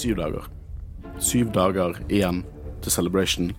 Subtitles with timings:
[0.00, 0.48] syv dager.
[1.20, 2.42] Syv dager igjen
[2.80, 3.50] til Celebration,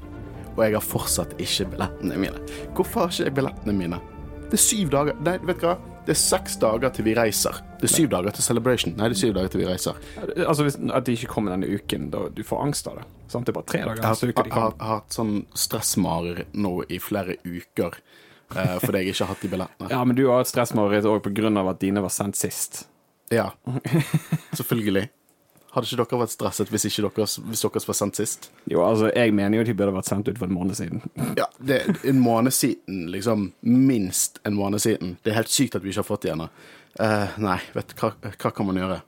[0.56, 2.42] og jeg har fortsatt ikke billettene mine.
[2.75, 4.02] Hvorfor har ikke jeg billettene mine?
[4.51, 5.78] Det er syv dager Nei, vet du hva?
[6.01, 7.60] Det er seks dager til vi reiser.
[7.79, 8.96] Det er syv dager til Celebration.
[8.98, 10.00] Nei, det er syv dager til vi reiser.
[10.48, 13.06] Altså hvis, At de ikke kommer denne uken, da du får angst av det.
[13.29, 13.46] Sant?
[13.46, 17.37] Det er bare tre dager Jeg har, har, har hatt sånn stressmareritt nå i flere
[17.46, 19.92] uker eh, fordi jeg ikke har hatt de billettene.
[19.93, 22.87] Ja, men du har hatt stressmareritt òg av at dine var sendt sist.
[23.32, 23.51] Ja,
[24.57, 25.06] selvfølgelig.
[25.71, 28.50] Hadde ikke dere vært stresset hvis, ikke dere, hvis deres var sendt sist?
[28.68, 31.04] Jo, altså, jeg mener jo de burde vært sendt ut for en måned siden.
[31.39, 33.52] Ja, det er en måned siden, liksom.
[33.64, 35.16] Minst en måned siden.
[35.23, 36.50] Det er helt sykt at vi ikke har fått det ennå.
[37.00, 39.00] Uh, nei, vet hva, hva kan man gjøre?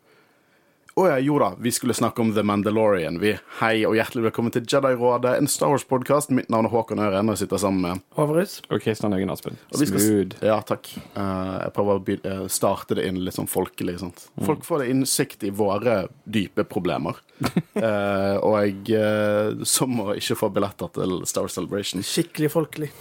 [0.94, 3.16] Å ja, jo da, vi skulle snakke om The Mandalorian.
[3.18, 6.30] Vi, hei og hjertelig velkommen til Jedi-rådet, en Star Wars-podkast.
[6.38, 8.60] Mitt navn er Håkon Øren, og jeg sitter sammen med Håvrus.
[8.70, 9.58] Og Kristian Øygen Aspen.
[9.74, 10.38] Smooth.
[10.46, 10.92] Ja, takk.
[11.16, 13.98] Uh, jeg prøver å by- eh, starte det inn litt sånn folkelig.
[14.04, 14.28] Sant?
[14.46, 15.98] Folk får det innsikt i våre
[16.30, 17.18] dype problemer.
[17.42, 22.06] uh, og jeg, uh, som å ikke få billetter til Star Wars Celebration.
[22.06, 22.94] Skikkelig folkelig.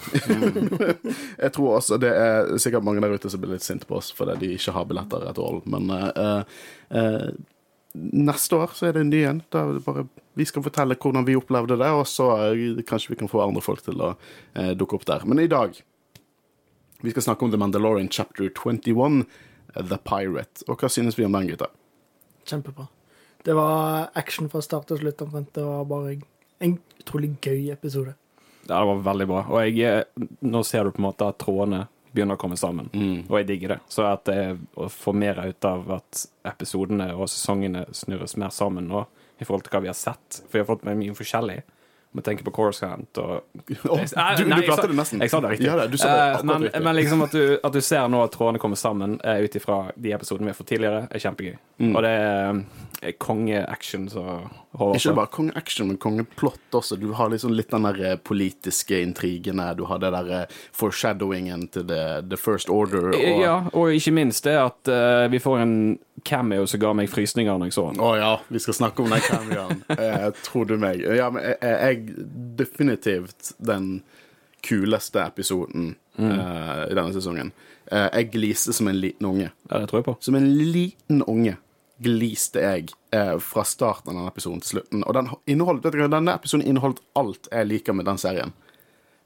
[1.42, 4.08] Jeg tror også det er sikkert mange der ute som blir litt sinte på oss
[4.16, 5.60] fordi de ikke har billetter at all.
[5.68, 6.40] Men uh,
[6.88, 7.28] eh,
[7.94, 9.42] neste år så er det en ny en.
[9.52, 10.06] Da er det bare
[10.38, 13.62] vi skal fortelle hvordan vi opplevde det, og så eh, kanskje vi kan få andre
[13.64, 14.14] folk til å
[14.56, 15.26] eh, dukke opp der.
[15.28, 15.76] Men i dag
[17.02, 19.26] vi skal snakke om The Mandalorian chapter 21,
[19.74, 20.64] eh, The Pirate.
[20.68, 21.68] Og hva synes vi om den, gutta?
[22.48, 22.88] Kjempebra.
[23.42, 25.22] Det var action fra start til slutt.
[25.22, 25.52] omtrent.
[25.52, 26.16] Det var bare
[26.60, 28.14] en utrolig gøy episode.
[28.68, 29.42] Ja, det var veldig bra.
[29.50, 32.90] Og jeg, eh, nå ser du på en måte at trådene begynner å komme sammen,
[33.28, 33.80] og jeg digger det.
[33.88, 38.88] Så at det, å få mer ut av at episodene og sesongene snurres mer sammen
[38.90, 39.06] nå,
[39.40, 40.42] i forhold til hva vi har sett.
[40.46, 41.62] For vi har fått med mye forskjellig.
[42.12, 43.30] Må tenke på Coruscant og
[43.88, 44.02] oh,
[44.36, 45.22] du, du jeg det nesten.
[45.24, 45.68] Jeg sa det riktig.
[45.70, 46.82] Ja, det, du Eh, akkurat men, riktig.
[46.84, 49.78] men liksom at du, at du ser nå at trådene kommer sammen uh, ut ifra
[49.96, 51.54] de episodene vi har fått tidligere, er kjempegøy.
[51.82, 51.92] Mm.
[51.96, 52.62] Og det er
[53.02, 56.96] er konge-action holder Håvard Ikke bare konge-action, men kongeplott også.
[56.96, 59.72] Du har liksom litt den der eh, politiske intrigene.
[59.76, 63.10] Du har det der eh, foreshadowingen til the, the First Order.
[63.12, 65.76] Og, Ja, og ikke minst det at uh, vi får en
[66.22, 68.02] cameo som ga meg frysninger når jeg så den.
[68.04, 69.82] Å ja, vi skal snakke om den cameoen.
[69.96, 71.02] eh, tror du meg?
[71.18, 72.28] Ja, men jeg, jeg
[72.60, 73.90] definitivt den
[74.62, 77.52] kuleste episoden eh, i denne sesongen.
[77.90, 79.50] Eh, jeg gliste som en liten unge.
[79.70, 80.16] Ja, det tror jeg på.
[80.20, 81.56] Som en liten unge
[82.02, 85.04] gliste jeg eh, fra starten av denne episoden til slutten.
[85.06, 88.54] Og den inneholdt, denne episoden inneholdt alt jeg liker med den serien.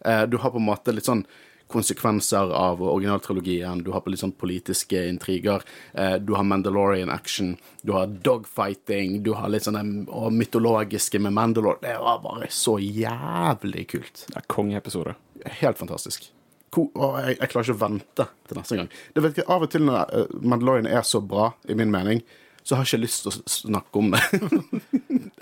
[0.05, 1.25] Eh, du har på en måte litt sånn
[1.73, 3.81] konsekvenser av originaltrilogien.
[3.85, 5.65] Du har på litt sånn politiske intriger.
[5.95, 7.57] Eh, du har Mandalorian action.
[7.83, 9.23] Du har dogfighting.
[9.27, 11.81] Du har litt sånn det mytologiske med Mandalore.
[11.83, 14.25] Det var bare så jævlig kult.
[14.31, 15.17] Det er kongeepisode.
[15.61, 16.31] Helt fantastisk.
[16.75, 18.89] Ko jeg, jeg klarer ikke å vente til neste gang.
[19.15, 22.21] Det vet ikke, Av og til når uh, Mandalorian er så bra, i min mening,
[22.67, 24.23] så har jeg ikke lyst til å snakke om det.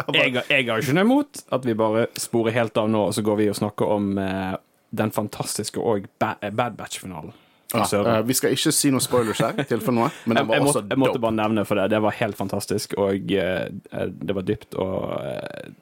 [0.05, 3.07] Har bare- Jeg, jeg har ikke noe imot at vi bare sporer helt av nå,
[3.09, 4.57] og så går vi og snakker om eh,
[4.97, 7.35] den fantastiske og Bad Batch-finalen.
[7.75, 10.61] Ja, eh, vi skal ikke si noe spoilers her, i tilfelle noe, men den var
[10.61, 10.93] jeg, også dope.
[10.93, 11.25] jeg måtte dope.
[11.25, 11.89] bare nevne for det.
[11.91, 13.65] Det var helt fantastisk, og eh,
[14.05, 15.73] det var dypt, og eh,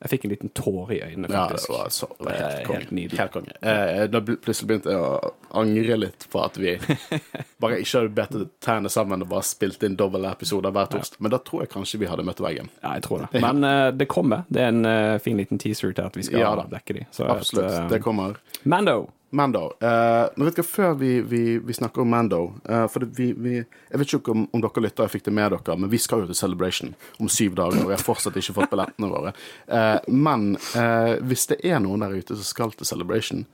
[0.00, 1.70] jeg fikk en liten tåre i øynene, Ja, det faktisk.
[1.74, 2.78] var så det var helt konge.
[2.78, 3.18] helt nydelig.
[3.18, 3.56] Helt konge.
[3.62, 6.76] Eh, da plutselig begynte jeg å angre litt på at vi
[7.62, 11.18] bare ikke hadde bedt tærne sammen og bare spilt inn doble episoder hver torsdag.
[11.24, 12.70] Men da tror jeg kanskje vi hadde møtt veggen.
[12.82, 13.40] Ja, jeg tror det.
[13.46, 14.44] Men eh, det kommer.
[14.48, 17.06] Det er en uh, fin liten teaser til at vi skal Ja dekke de.
[17.10, 17.64] Så Absolutt.
[17.66, 18.38] at, eh, Det kommer.
[18.64, 19.08] Mando.
[19.30, 19.66] Mando.
[19.82, 24.00] Uh, vet dere, Før vi, vi, vi snakker om Mando uh, For vi, vi, Jeg
[24.00, 26.38] vet ikke om, om dere lyttere fikk det med dere, men vi skal jo til
[26.38, 29.34] Celebration om syv dager, og vi har fortsatt ikke fått billettene våre.
[29.68, 33.46] Uh, men uh, hvis det er noen der ute som skal til Celebration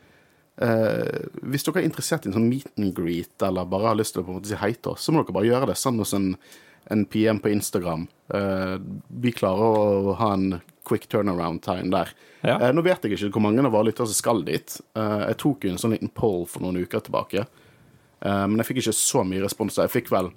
[0.54, 4.22] Hvis dere er interessert i en sånn meet and greet, eller bare har lyst til
[4.22, 5.75] å si hei til oss, så må dere bare gjøre det.
[5.81, 6.28] Send oss en,
[6.90, 8.06] en PM på Instagram.
[8.34, 8.76] Uh,
[9.08, 12.12] vi klarer å ha en quick turnaround time der.
[12.44, 12.58] Ja.
[12.60, 14.78] Uh, nå vet jeg ikke hvor mange av våre lyttere som skal dit.
[14.96, 17.46] Uh, jeg tok jo en sånn liten poll for noen uker tilbake,
[18.25, 19.76] men jeg fikk ikke så mye respons.
[19.76, 20.31] Jeg fikk vel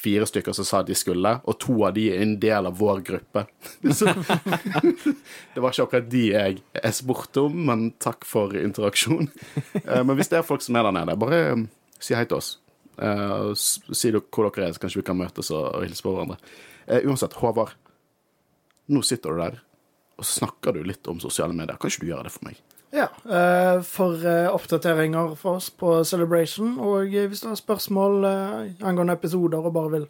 [0.00, 2.78] fire stykker som sa at de skulle, og to av de er en del av
[2.78, 3.42] vår gruppe.
[3.98, 9.28] Så, det var ikke akkurat de jeg jeg spurte om, men takk for interaksjon.
[9.84, 11.42] Men hvis det er folk som er der nede, bare
[12.00, 12.54] si hei til oss.
[12.98, 16.36] S- si hvor dere er, så kanskje vi kan møtes og, og hilse på hverandre.
[16.88, 17.74] Uh, uansett, Håvard.
[18.92, 19.58] Nå sitter du der,
[20.18, 21.78] og så snakker du litt om sosiale medier.
[21.80, 22.60] Kan ikke du gjøre det for meg?
[22.94, 24.20] Ja, Uh, for
[24.54, 26.76] oppdateringer for oss på Celebration.
[26.78, 28.22] Og hvis du har spørsmål
[28.84, 30.06] angående episoder og bare vil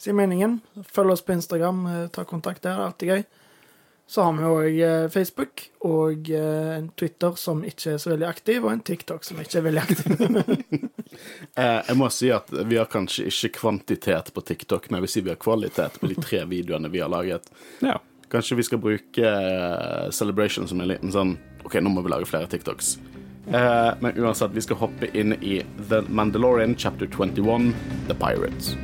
[0.00, 1.82] si meningen, følg oss på Instagram.
[2.14, 3.24] Ta kontakt der, det er alltid gøy.
[4.10, 4.78] Så har vi òg
[5.14, 9.38] Facebook og eh, en Twitter som ikke er så veldig aktiv, og en TikTok som
[9.38, 10.88] ikke er veldig aktiv.
[11.56, 15.12] Eh, jeg må si at vi har kanskje ikke kvantitet på TikTok, men jeg vil
[15.12, 17.50] si vi har kvalitet på de tre videoene vi har laget.
[17.82, 17.98] Ja.
[18.30, 21.34] Kanskje vi skal bruke eh, Celebration som en liten sånn
[21.66, 22.94] OK, nå må vi lage flere TikToks.
[23.50, 25.58] Eh, men uansett, vi skal hoppe inn i
[25.90, 27.74] The Mandalorian chapter 21,
[28.08, 28.76] The Pirates.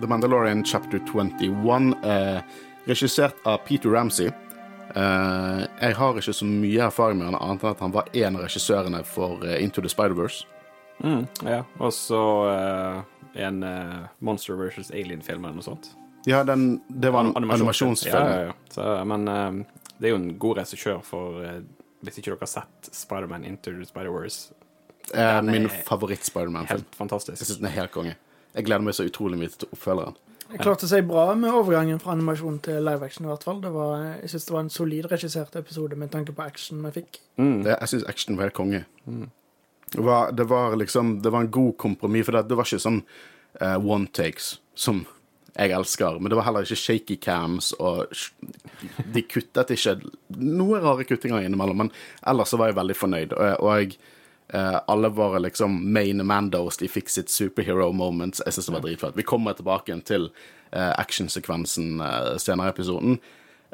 [0.00, 2.40] The Mandalorian chapter 21, eh,
[2.84, 4.26] regissert av Peter Ramsey.
[4.94, 8.36] Eh, jeg har ikke så mye erfaring med han annet enn at han var en
[8.38, 10.44] av regissørene for eh, Into the Spider-Verse.
[11.02, 11.62] Mm, ja.
[11.82, 12.20] Og så
[12.50, 12.98] eh,
[13.46, 15.92] en eh, Monster versus Alien-film eller noe sånt.
[16.26, 18.14] Ja, den, det var en Animasjonsfilm.
[18.14, 18.52] Ja, ja.
[18.72, 21.42] Så, men det er jo en god regissør for
[22.04, 24.54] Hvis ikke dere har sett Spiderman Into the Spider-Verse,
[25.12, 26.80] Den min er favoritt-Spiderman-film.
[26.80, 27.40] helt fantastisk.
[27.42, 28.14] Jeg synes den er helt konge.
[28.54, 30.18] Jeg gleder meg så utrolig mye til oppfølgeren.
[30.54, 33.24] Jeg klarte seg bra med overgangen fra animasjon til live action.
[33.26, 33.60] i hvert fall.
[33.62, 36.92] Det var, jeg synes det var en solid regissert episode med tanke på action vi
[37.00, 37.18] fikk.
[37.40, 37.64] Mm.
[37.64, 38.84] Det, jeg syns action var helt konge.
[39.90, 42.86] Det, var, det var liksom Det var en god kompromiss, for det, det var ikke
[42.86, 43.02] sånn
[43.62, 45.04] uh, one takes som
[45.54, 48.10] jeg elsker, men det var heller ikke shaky cams, og
[49.14, 50.00] de kuttet ikke
[50.34, 51.92] Noe rare kuttinger innimellom, men
[52.26, 53.92] ellers så var jeg veldig fornøyd, og, og jeg
[54.48, 58.42] eh, alle var liksom main mandos, de fikk sitt superhero moments.
[58.44, 59.16] Jeg synes det var dritfett.
[59.16, 60.28] Vi kommer tilbake til
[60.74, 63.18] uh, actionsekvensen uh, senere i episoden.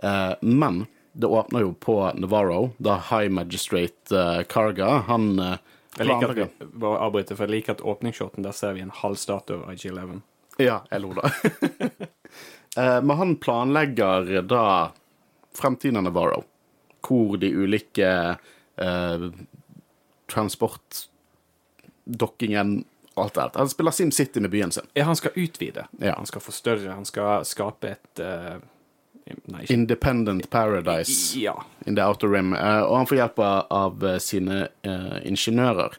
[0.02, 5.34] Uh, men det åpner jo på Navarro, da High Magistrate uh, Karga Han
[5.98, 9.18] Jeg liker at, bare avbryte, for jeg liker at åpningsshoten, der ser vi en halv
[9.18, 10.20] statue av IG-11.
[10.62, 11.32] Ja, jeg lo da.
[13.02, 14.64] Men han planlegger da
[15.58, 16.44] fremtiden av Navarro,
[17.02, 18.10] hvor de ulike
[20.30, 22.84] transportdokkingen
[23.14, 23.50] Alt det.
[23.54, 24.82] Han spiller SimCity med byen sin.
[24.94, 25.86] Ja, han skal utvide.
[25.98, 26.14] Ja.
[26.16, 26.90] Han skal forstørre.
[26.94, 28.56] Han skal skape et uh,
[29.50, 31.56] Nei, ikke Independent Paradise Ja.
[31.86, 32.52] in the outer rim.
[32.54, 33.38] Uh, og han får hjelp
[33.70, 34.68] av, eh, sine
[35.26, 35.90] ingeniører.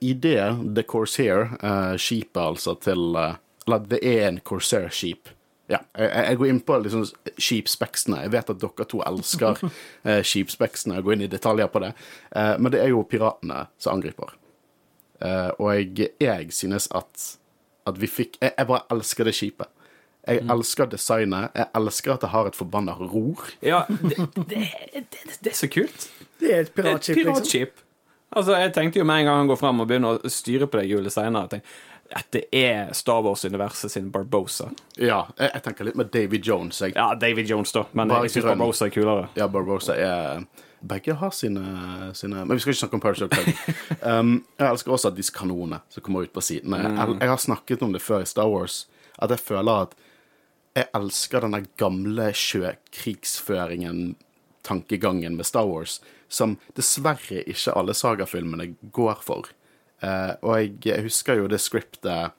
[0.00, 5.28] I det The Corsair, uh, skipet altså til Eller det er en Corsair-skip.
[5.70, 7.04] Ja, jeg, jeg går inn på liksom
[7.38, 8.24] skipspeksene.
[8.24, 9.60] Jeg vet at dere to elsker
[10.08, 10.98] eh, skipspeksene.
[10.98, 11.92] og går inn i detaljer på det.
[12.34, 14.34] Eh, men det er jo piratene som angriper.
[15.22, 17.26] Eh, og jeg, jeg synes at,
[17.86, 19.70] at vi fikk jeg, jeg bare elsker det skipet.
[20.28, 21.54] Jeg elsker designet.
[21.56, 23.46] Jeg elsker at det har et forbanna ror.
[23.64, 26.10] ja det, det, det, det er så kult.
[26.40, 27.32] Det er et Et piratskip, liksom.
[27.34, 27.86] piratskip.
[28.30, 30.78] Altså, jeg tenkte jo med en gang han går frem og begynner å styre på
[30.78, 31.60] det hjulet seinere,
[32.10, 34.70] dette er Star Wars-universet sin Barbosa.
[34.96, 36.80] Ja, jeg, jeg tenker litt med David Jones.
[36.82, 36.96] Jeg.
[36.96, 38.48] Ja, David Jones, da, men Bare jeg syns.
[38.50, 39.30] Barbosa er kulere.
[39.38, 40.44] Ja, Barbosa er
[40.80, 41.60] Begge har sine,
[42.16, 43.54] sine Men vi skal ikke snakke om Parachute Hotel.
[44.10, 46.72] Um, jeg elsker også at disse kanonene som kommer ut på siden.
[46.72, 48.86] Jeg, jeg har snakket om det før i Star Wars,
[49.20, 49.92] at jeg føler at
[50.78, 54.14] jeg elsker denne gamle sjøkrigsføringen,
[54.64, 55.98] tankegangen med Star Wars,
[56.32, 59.52] som dessverre ikke alle sagafilmene går for.
[60.00, 62.32] Eh, og jeg, husker jo det skriptet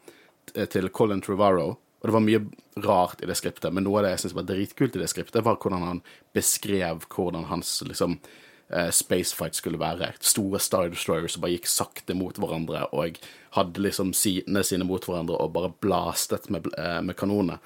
[0.55, 2.43] eh, til Colin Trevorrow, og det var mye
[2.81, 5.43] rart i det skriptet, men noe av det jeg syntes var dritkult i det skriptet,
[5.45, 5.99] var hvordan han
[6.33, 8.17] beskrev hvordan hans liksom
[8.73, 10.13] eh, spacefight skulle være.
[10.25, 13.21] Store Star Destroyers som bare gikk sakte mot hverandre, og
[13.57, 16.71] hadde liksom sidene sine mot hverandre og bare blastet med,
[17.05, 17.59] med kanonene.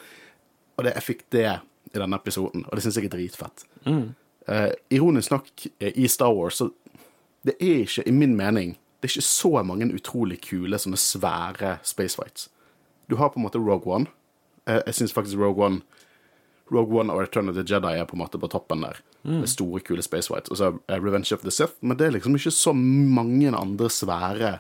[0.75, 1.47] Og det, jeg fikk det
[1.93, 3.67] i denne episoden, og det syns jeg er dritfett.
[4.51, 6.69] Eh, ironisk nok, i Star Wars, så
[7.45, 8.75] det er ikke, i min mening,
[9.05, 12.47] det er ikke så mange utrolig kule, sånne svære spacefights.
[13.05, 14.09] Du har på en måte Rogue One.
[14.65, 15.83] Eh, jeg syns faktisk Rogue One
[16.73, 18.97] Rogue One og Return of the Jedi er på en måte på toppen der.
[19.21, 20.49] Med store, kule spacefights.
[20.49, 23.89] Og så er Revenge of the Sith, men det er liksom ikke så mange andre
[23.89, 24.59] svære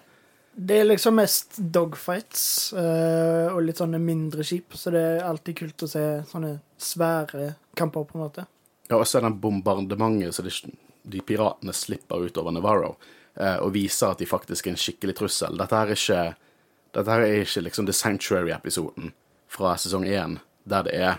[0.55, 5.57] Det er liksom mest dogfights eh, og litt sånne mindre skip, så det er alltid
[5.57, 8.45] kult å se sånne svære kamper, på en måte.
[8.87, 10.53] Ja, og så er det bombardementet så de,
[11.03, 15.17] de piratene slipper ut over Navarro, eh, og viser at de faktisk er en skikkelig
[15.19, 15.57] trussel.
[15.59, 16.19] Dette her er ikke,
[16.95, 19.11] dette her er ikke liksom The Sanctuary-episoden
[19.51, 21.17] fra sesong én, der det er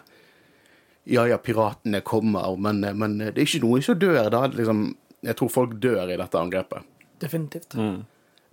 [1.06, 4.26] Ja, ja, piratene kommer, men, men det er ikke noen som dør.
[4.32, 4.40] Da.
[4.50, 4.88] Liksom,
[5.22, 6.88] jeg tror folk dør i dette angrepet.
[7.22, 7.76] Definitivt.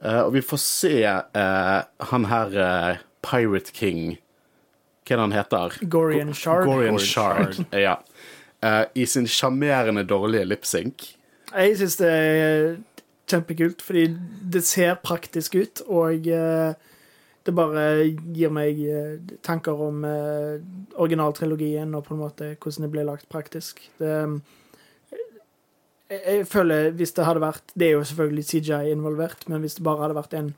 [0.03, 1.79] Eh, og vi får se uh,
[2.11, 4.17] han her uh, Pirate King
[5.03, 5.77] Hva er det han heter?
[5.91, 6.67] Gorian Shard.
[6.67, 7.57] Gorian Shard.
[7.87, 7.97] ja.
[8.63, 11.09] Eh, I sin sjarmerende dårlige lipsync.
[11.51, 12.77] Jeg syns det er
[13.33, 14.07] kjempekult, fordi
[14.53, 16.73] det ser praktisk ut, og eh,
[17.43, 20.61] Det bare gir meg eh, tanker om eh,
[20.95, 23.81] originaltrilogien og på en måte hvordan det ble lagt praktisk.
[23.99, 24.13] Det,
[26.13, 29.83] jeg, føler hvis det hadde vært Det er jo selvfølgelig CJI involvert, men hvis det
[29.83, 30.53] bare hadde vært en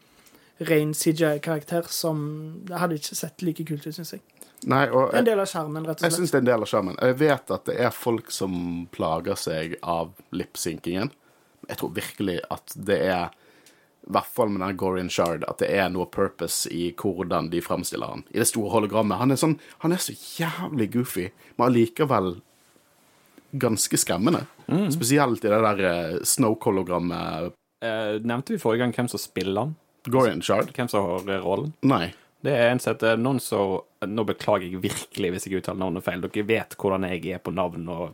[0.70, 4.24] ren CJI-karakter som Det hadde ikke sett like kult ut, syns jeg.
[4.65, 6.12] Nei, og En del av skjermen, rett og slett.
[6.12, 6.98] jeg syns det er en del av skjermen.
[7.01, 8.55] Jeg vet at det er folk som
[8.94, 11.12] plager seg av lipsynkingen.
[11.69, 13.34] Jeg tror virkelig at det er
[14.05, 17.62] i hvert fall med den Gorian Shard, at det er noe purpose i hvordan de
[17.65, 18.25] fremstiller han.
[18.29, 19.17] I det store hologrammet.
[19.17, 22.36] Han er, sånn, han er så jævlig goofy, men allikevel
[23.57, 24.43] ganske skremmende.
[24.93, 27.55] Spesielt i det der eh, Snoke-hologrammet.
[27.86, 29.74] Eh, nevnte vi forrige gang hvem som spiller han?
[30.05, 30.69] Gorian Shard?
[30.75, 31.74] Hvem som har rollen?
[31.81, 32.12] Nei.
[32.45, 36.22] Det er en sett noen som Nå beklager jeg virkelig hvis jeg uttaler navnet feil.
[36.22, 38.12] Dere vet hvordan jeg er på navn og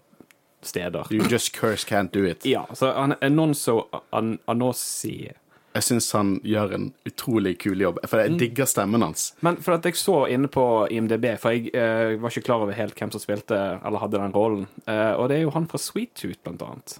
[0.65, 1.07] steder.
[1.11, 2.45] You just curse can't do it.
[2.45, 5.31] Ja, så han noen som an, Anosi
[5.73, 9.29] Jeg syns han gjør en utrolig kul jobb, for jeg digger stemmen hans.
[9.39, 12.75] Men for at jeg så inne på IMDb, for jeg uh, var ikke klar over
[12.75, 14.67] helt hvem som spilte eller hadde den rollen.
[14.83, 16.97] uh, og det er jo han fra Sweet Tooth, blant annet.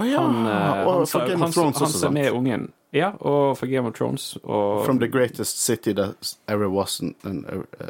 [0.00, 0.22] Å ja!
[0.24, 2.70] Han, uh, han, for Game han, of Thrones han også, som er ungen.
[2.94, 4.32] Ja, og for Game of Thrones.
[4.44, 7.44] Og, From the greatest city that ever was and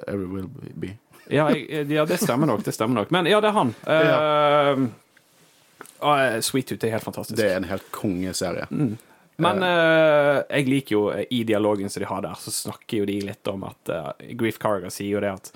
[0.08, 0.96] ever will be.
[1.32, 2.64] Ja, jeg, ja, det stemmer nok.
[2.66, 3.10] Det stemmer nok.
[3.14, 3.74] Men ja, det er han.
[3.88, 4.84] Uh,
[6.04, 7.38] uh, Sweet Tooth er helt fantastisk.
[7.40, 8.66] Det er en helt kongeserie.
[8.70, 13.08] Men uh, jeg liker jo eh, i dialogen som de har der, så snakker jo
[13.08, 13.90] de litt om at
[14.38, 15.50] Grief Carriger sier jo det at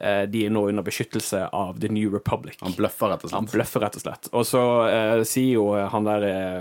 [0.00, 2.58] eh, de er nå under beskyttelse av The New Republic.
[2.64, 3.54] Han bløffer, rett og Han slett.
[3.60, 4.30] bløffer, rett og slett.
[4.34, 6.60] Og så eh, sier jo han der eh,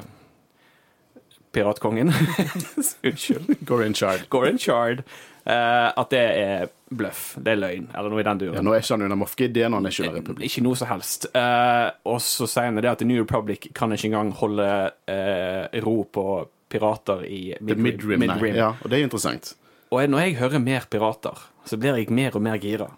[1.55, 2.11] piratkongen
[3.07, 3.55] Unnskyld.
[3.65, 4.27] Gorin Shard.
[4.29, 5.03] Gorin Shard.
[5.45, 7.23] eh, at det er bløff.
[7.37, 8.57] Det er løgn, eller noe i den duren.
[8.59, 10.45] Ja, nå er ikke han under Moff Gideon, han er ikke under Republikk.
[10.49, 11.29] Ikke noe som helst.
[11.33, 14.69] Uh, og så sier han det at The New Republic kan ikke engang holde
[15.09, 16.25] uh, ro på
[16.69, 18.19] pirater i Midrim.
[18.19, 18.57] Mid Midrim.
[18.57, 19.53] Ja, og det er interessant.
[19.89, 22.91] Og når jeg hører mer pirater, så blir jeg mer og mer gira.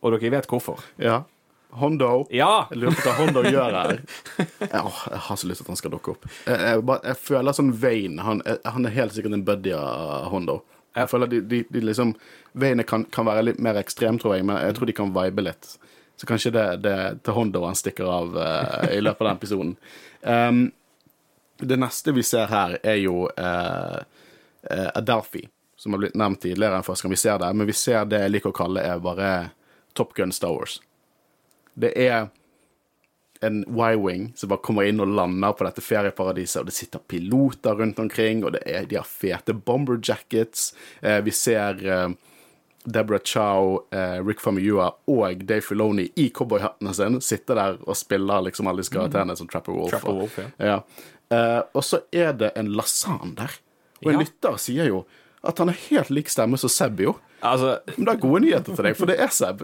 [0.00, 0.80] Og dere vet hvorfor.
[1.00, 1.22] Ja.
[1.70, 2.26] Hondo.
[2.34, 2.66] Ja!
[2.70, 4.00] Jeg lurer på hva Hondo gjør her.
[4.70, 6.26] Jeg, åh, jeg har så lyst til at han skal dukke opp.
[6.44, 10.28] Jeg, jeg, bare, jeg føler sånn Wayne han, han er helt sikkert en buddy av
[10.32, 10.60] Hondo.
[10.96, 12.12] Jeg føler de, de, de liksom
[12.58, 15.46] Wayne kan, kan være litt mer ekstrem, tror jeg, men jeg tror de kan vibe
[15.46, 15.70] litt.
[16.20, 19.38] Så kanskje det, det er til Hondo han stikker av uh, i løpet av den
[19.38, 19.70] episoden.
[20.20, 20.60] Um,
[21.60, 24.00] det neste vi ser her, er jo uh,
[24.98, 25.46] Adelphi,
[25.80, 27.48] som har blitt nevnt tidligere enn først gang vi ser det.
[27.56, 29.30] Men vi ser det jeg liker å kalle er bare
[29.96, 30.80] Top Gun Star Wars.
[31.78, 32.28] Det er
[33.42, 37.78] en Y-wing som bare kommer inn og lander på dette ferieparadiset, og det sitter piloter
[37.78, 40.74] rundt omkring, og det er, de har fete bomber jackets.
[41.00, 42.10] Eh, vi ser eh,
[42.84, 48.44] Deborah Chow, eh, Rick Famuyua og Dave Filoni i cowboyhattene sine sitte der og spiller
[48.44, 49.94] liksom alle disse karakterene som Trapper Wolf.
[49.94, 50.50] Trapper Wolf, ja.
[50.74, 50.76] ja.
[51.32, 53.56] Eh, og så er det en lasan der.
[54.04, 54.24] Og en Ja.
[54.26, 55.04] lytter sier jo
[55.44, 57.14] at han er helt lik stemme som Seb, jo.
[57.40, 59.62] Altså, Men det er gode nyheter til deg, for det er Seb.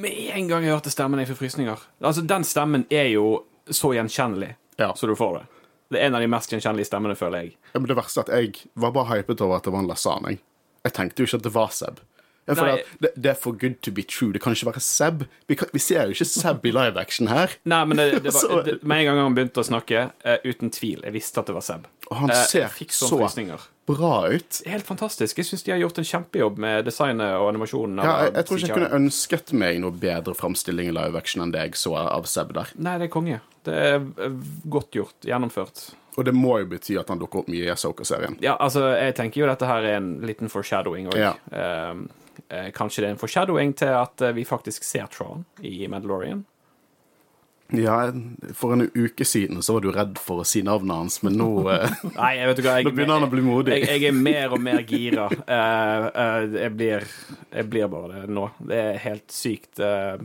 [0.00, 1.86] Med en gang jeg hørte stemmen, jeg får frysninger.
[2.00, 4.92] Altså, den stemmen er jo så gjenkjennelig Ja.
[4.94, 5.46] så du får det.
[5.90, 7.56] Det er en av de mest gjenkjennelige stemmene, føler jeg.
[7.72, 9.88] Ja, men det verste er at jeg var bare hypet over at det var en
[9.88, 10.34] lasagne.
[10.34, 10.40] Jeg,
[10.84, 12.02] jeg tenkte jo ikke at det var Seb.
[12.48, 14.32] Det, det er for good to be true.
[14.32, 15.24] Det kan ikke være Seb.
[15.48, 17.52] Vi, kan, vi ser jo ikke Seb i live action her.
[17.68, 20.72] Nei, men det, det var, det, med en gang han begynte å snakke, uh, uten
[20.72, 21.88] tvil, jeg visste at det var Seb.
[22.08, 23.66] Og han ser ser fikk sånne så frysninger.
[23.88, 24.60] Bra ut.
[24.68, 25.40] Helt fantastisk.
[25.40, 28.02] Jeg syns de har gjort en kjempejobb med designet og animasjonen.
[28.04, 31.44] Ja, jeg, jeg tror ikke jeg kunne ønsket meg noe bedre framstilling i live action
[31.44, 32.74] enn det jeg så av Seb der.
[32.76, 33.40] Nei, det er konge.
[33.68, 34.36] Det er eh,
[34.70, 35.16] godt gjort.
[35.26, 35.88] Gjennomført.
[36.18, 38.38] Og det må jo bety at han dukker opp mye i Asoka-serien.
[38.42, 41.18] Ja, altså, jeg tenker jo dette her er en liten foreshadowing òg.
[41.20, 41.34] Ja.
[41.54, 46.42] eh, kanskje det er en foreshadowing til at eh, vi faktisk ser Tron i Mandalorian.
[47.76, 48.12] Ja,
[48.56, 51.48] for en uke siden så var du redd for å si navnet hans, men nå,
[51.68, 53.74] eh, Nei, jeg vet hva jeg, nå begynner han å bli modig.
[53.76, 55.26] jeg, jeg er mer og mer gira.
[55.28, 57.08] Uh, uh, jeg, blir,
[57.52, 58.46] jeg blir bare det nå.
[58.70, 59.82] Det er helt sykt.
[59.82, 60.16] Uh,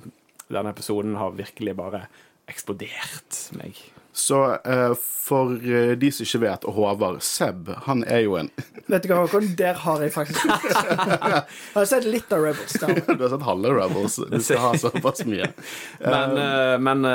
[0.47, 2.05] denne episoden har virkelig bare
[2.47, 3.79] eksplodert meg.
[4.13, 8.51] Så uh, for uh, de som ikke vet, og Håvard, Seb, han er jo en
[8.91, 9.47] Vet du hva, Håkon?
[9.57, 11.43] Der har jeg faktisk Jeg
[11.73, 12.77] har sett litt av Rebels.
[12.77, 13.01] der.
[13.07, 14.19] Du har sett halve Rebels.
[14.29, 15.49] Du skal ha såpass mye.
[16.13, 17.05] Men, uh, men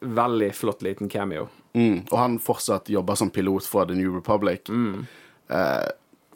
[0.00, 1.48] veldig flott liten cameo.
[1.76, 4.70] Mm, og han fortsatt jobber som pilot for The New Republic.
[5.48, 5.88] Eh,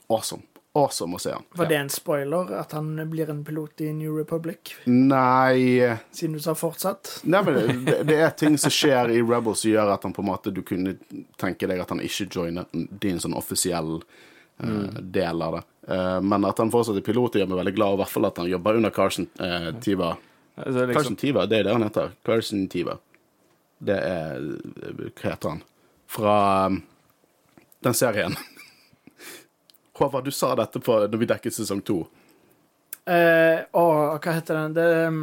[0.06, 0.42] awesome.
[0.72, 1.42] Awesome å se han.
[1.58, 4.76] Var det en spoiler at han blir en pilot i New Republic?
[4.86, 5.82] Nei
[6.14, 7.16] Siden du sa fortsatt.
[7.26, 10.22] Nei, men det, det er ting som skjer i Rebels som gjør at han på
[10.22, 10.94] en måte Du kunne
[11.42, 15.64] tenke deg at han ikke joiner din sånn offisiell eh, del av det.
[15.90, 18.28] Uh, men at han fortsatt er pilot, gjør meg veldig glad, og i hvert fall
[18.30, 20.12] at han jobber under Carson uh, Tiva.
[20.54, 22.14] Altså, liksom, Carson Tiva, det er det han heter.
[22.26, 22.94] Carson Tiva.
[23.90, 24.46] Det er
[25.18, 25.66] Hva heter han?
[26.10, 26.38] Fra
[26.70, 26.78] um,
[27.82, 28.38] den serien.
[30.00, 32.00] Håvard, du sa dette på, når vi dekket sesong to.
[33.04, 33.84] Eh, å,
[34.16, 34.76] hva heter den?
[34.76, 35.20] Det er um,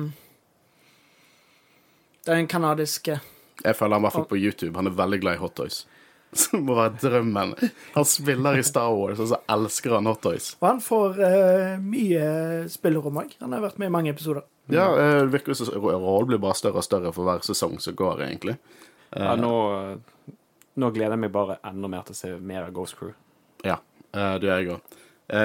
[2.27, 3.19] Den kanadiske
[3.61, 4.75] Jeg følger ham i hvert fall på YouTube.
[4.77, 5.79] Han er veldig glad i Hot Toys.
[6.41, 7.55] Som må være drømmen.
[7.95, 10.51] Han spiller i Star Wars, og så elsker han Hot Toys.
[10.59, 12.29] Og han får uh, mye
[12.69, 13.33] spillerom òg.
[13.41, 14.45] Han har vært med i mange episoder.
[14.69, 17.95] Ja, eh, det virker som rollen blir bare større og større for hver sesong som
[17.97, 18.57] går, egentlig.
[19.15, 19.53] Ja, nå,
[20.75, 23.13] nå gleder jeg meg bare enda mer til å se mer av Ghost Crew.
[23.63, 23.79] Ja,
[24.17, 24.95] eh, det gjør jeg òg.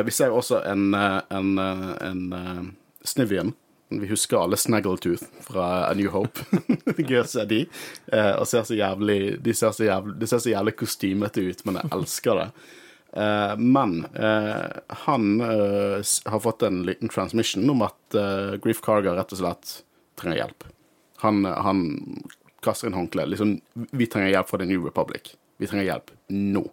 [0.07, 2.75] Vi ser også en, eh, en, eh, en,
[3.05, 3.53] Snivian.
[4.01, 6.45] Vi husker alle Snaggletooth fra A New Hope.
[6.97, 7.65] Gøy å se de.
[8.13, 11.65] Eh, og ser så jævlig, de ser så jævlig, de ser så jævlig kostymete ut,
[11.67, 12.47] men jeg elsker det.
[13.23, 14.69] Eh, men eh,
[15.05, 18.21] han har fått en liten transmission om at
[18.65, 19.75] Grief Carger rett og slett
[20.21, 20.69] trenger hjelp.
[21.27, 21.83] Han, han
[22.65, 23.35] kaster inn håndkleet.
[23.35, 23.57] Liksom,
[23.93, 25.35] vi trenger hjelp fra The New Republic.
[25.61, 26.65] Vi trenger hjelp nå.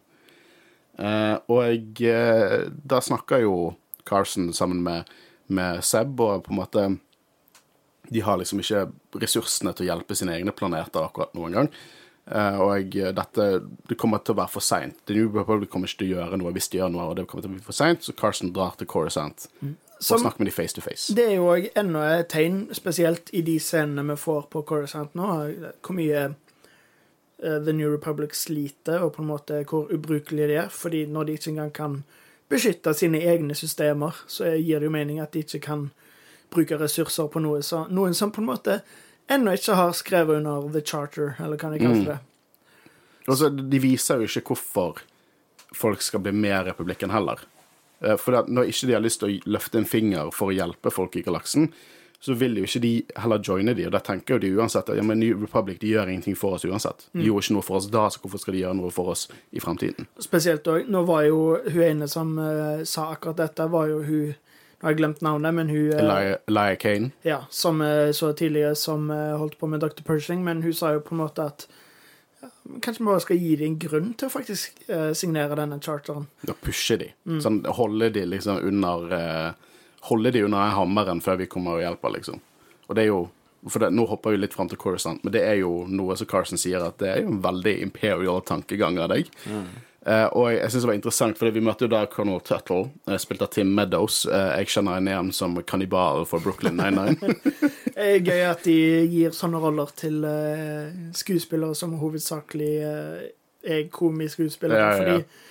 [1.00, 3.76] Og jeg, da snakker jo
[4.10, 5.08] Carson sammen med,
[5.48, 6.84] med Seb, og på en måte
[8.10, 8.88] De har liksom ikke
[9.22, 11.70] ressursene til å hjelpe sine egne planeter akkurat noen gang.
[12.60, 13.46] og og dette
[13.88, 14.98] Det kommer til å være for seint.
[15.10, 17.42] New Republic kommer ikke til å gjøre noe hvis de gjør noe, og det kommer
[17.44, 20.52] til å bli for seint, så Carson drar til Coruscant og Som- snakke med de
[20.52, 21.14] face to face.
[21.14, 25.14] Det er jo òg enda et tegn, spesielt i de scenene vi får på Coruscant
[25.14, 25.26] nå,
[25.84, 26.30] hvor mye eh,
[27.42, 30.70] The New Republic sliter, og på en måte hvor ubrukelige de er.
[30.70, 32.00] Fordi når de ikke engang kan
[32.50, 35.90] beskytte sine egne systemer, så gir det jo mening at de ikke kan
[36.50, 38.80] bruke ressurser på noe så, noen som på en måte
[39.30, 42.18] ennå ikke har skrevet under The Charter, eller hva de kaller det.
[42.18, 42.26] Mm.
[43.30, 45.04] Altså, De viser jo ikke hvorfor
[45.78, 47.44] folk skal bli med republikken heller.
[48.02, 50.92] Eh, For når ikke de har lyst til å løfte en finger for å hjelpe
[50.92, 51.70] folk i galaksen,
[52.20, 54.98] så vil jo ikke de heller joine de, og da tenker jo de uansett at
[55.00, 57.08] ja, men New Republic de gjør ingenting for oss uansett.
[57.16, 59.30] De gjorde ikke noe for oss da, så hvorfor skal de gjøre noe for oss
[59.56, 60.10] i fremtiden?
[60.20, 64.36] Spesielt òg Nå var jo hun ene som uh, sa akkurat dette, var jo hun
[64.80, 67.10] Nå har jeg glemt navnet, men hun uh, Elia, Elia Kane.
[67.28, 70.04] Ja, som uh, så tidligere som holdt på med Dr.
[70.08, 71.70] Pershing, men hun sa jo på en måte at
[72.70, 74.84] Kanskje vi bare skal gi dem en grunn til å faktisk
[75.18, 76.28] signere denne charteren.
[76.46, 77.08] Da pushe de.
[77.42, 79.56] Sånn, holde de liksom under
[80.08, 82.40] Holde de under hammeren før vi kommer og hjelper, liksom.
[82.88, 83.28] Og det er jo
[83.68, 86.28] for det, Nå hopper vi litt fram til Coruscant, men det er jo noe som
[86.30, 89.28] Carson sier, at det er jo en veldig imperial tankegang av deg.
[90.08, 92.86] Eh, og jeg, jeg syns det var interessant, fordi vi møtte jo da Colonel Tuttle,
[93.10, 94.22] eh, spilt av Tim Meadows.
[94.32, 97.36] Eh, jeg kjenner henne igjen som kannibal for Brooklyn 99.
[98.00, 98.78] Det er gøy at de
[99.12, 103.26] gir sånne roller til eh, skuespillere som hovedsakelig eh,
[103.76, 104.80] er komiskuespillere.
[104.80, 105.00] Ja, ja, ja.
[105.04, 105.50] Fordi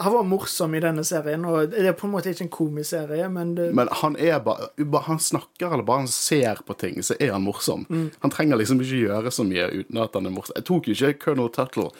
[0.00, 3.26] han var morsom i denne serien, og det er på en måte ikke en komiserie,
[3.32, 7.14] men det, Men han er bare Han snakker eller bare han ser på ting, så
[7.20, 7.86] er han morsom.
[8.20, 10.56] Han trenger liksom ikke gjøre så mye uten at han er morsom.
[10.56, 11.90] Jeg tok ikke Colonel Tuttle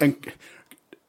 [0.00, 0.14] en,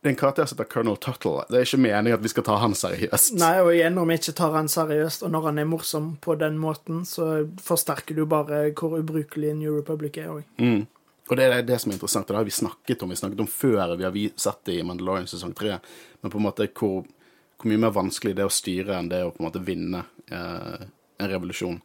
[0.02, 1.44] det er en karakter som heter Colonel Tuttle.
[1.50, 3.34] Det er ikke meningen at vi skal ta han seriøst.
[3.40, 6.38] Nei, og igjen, om vi ikke tar han seriøst, og når han er morsom på
[6.40, 7.28] den måten, så
[7.64, 10.48] forsterker du bare hvor ubrukelig New Republic er òg.
[10.62, 10.86] Mm.
[11.30, 13.12] Og det er det som er interessant, og det har vi snakket om.
[13.14, 15.80] Vi snakket om før vi har vi- sett det i Mandalorian sesong tre.
[16.22, 17.06] Men på en måte hvor,
[17.58, 20.06] hvor mye mer vanskelig det er å styre enn det å på en måte vinne
[20.32, 20.86] eh,
[21.20, 21.82] en revolusjon.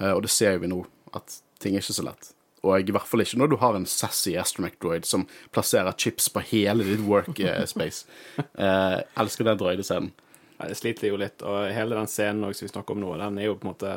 [0.00, 2.32] Eh, og det ser vi nå, at ting er ikke så lett.
[2.62, 6.28] Og i hvert fall ikke når du har en sassy astromech droid som plasserer chips
[6.28, 8.04] på hele ditt work eh, space.
[8.60, 10.10] Eh, elsker den droidescenen.
[10.58, 13.14] Ja, det sliter jo litt, og hele den scenen også, som vi snakker om nå,
[13.16, 13.94] den er jo på en måte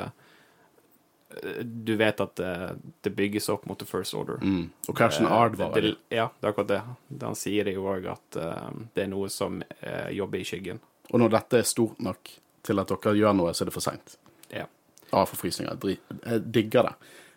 [1.63, 2.54] Du vet at det,
[3.02, 4.39] det bygges opp mot the first order.
[4.41, 4.69] Mm.
[4.88, 6.82] Og Carson Eh, Ard var det, Ja, det er akkurat det.
[7.24, 10.82] Han sier det jo òg, at uh, det er noe som uh, jobber i skyggen.
[11.12, 12.32] Og når dette er stort nok
[12.63, 14.17] til at dere gjør noe, så er det for seint.
[14.54, 14.67] Ja.
[15.12, 15.78] Ja, forfrysninger.
[15.78, 16.93] Jeg digger det.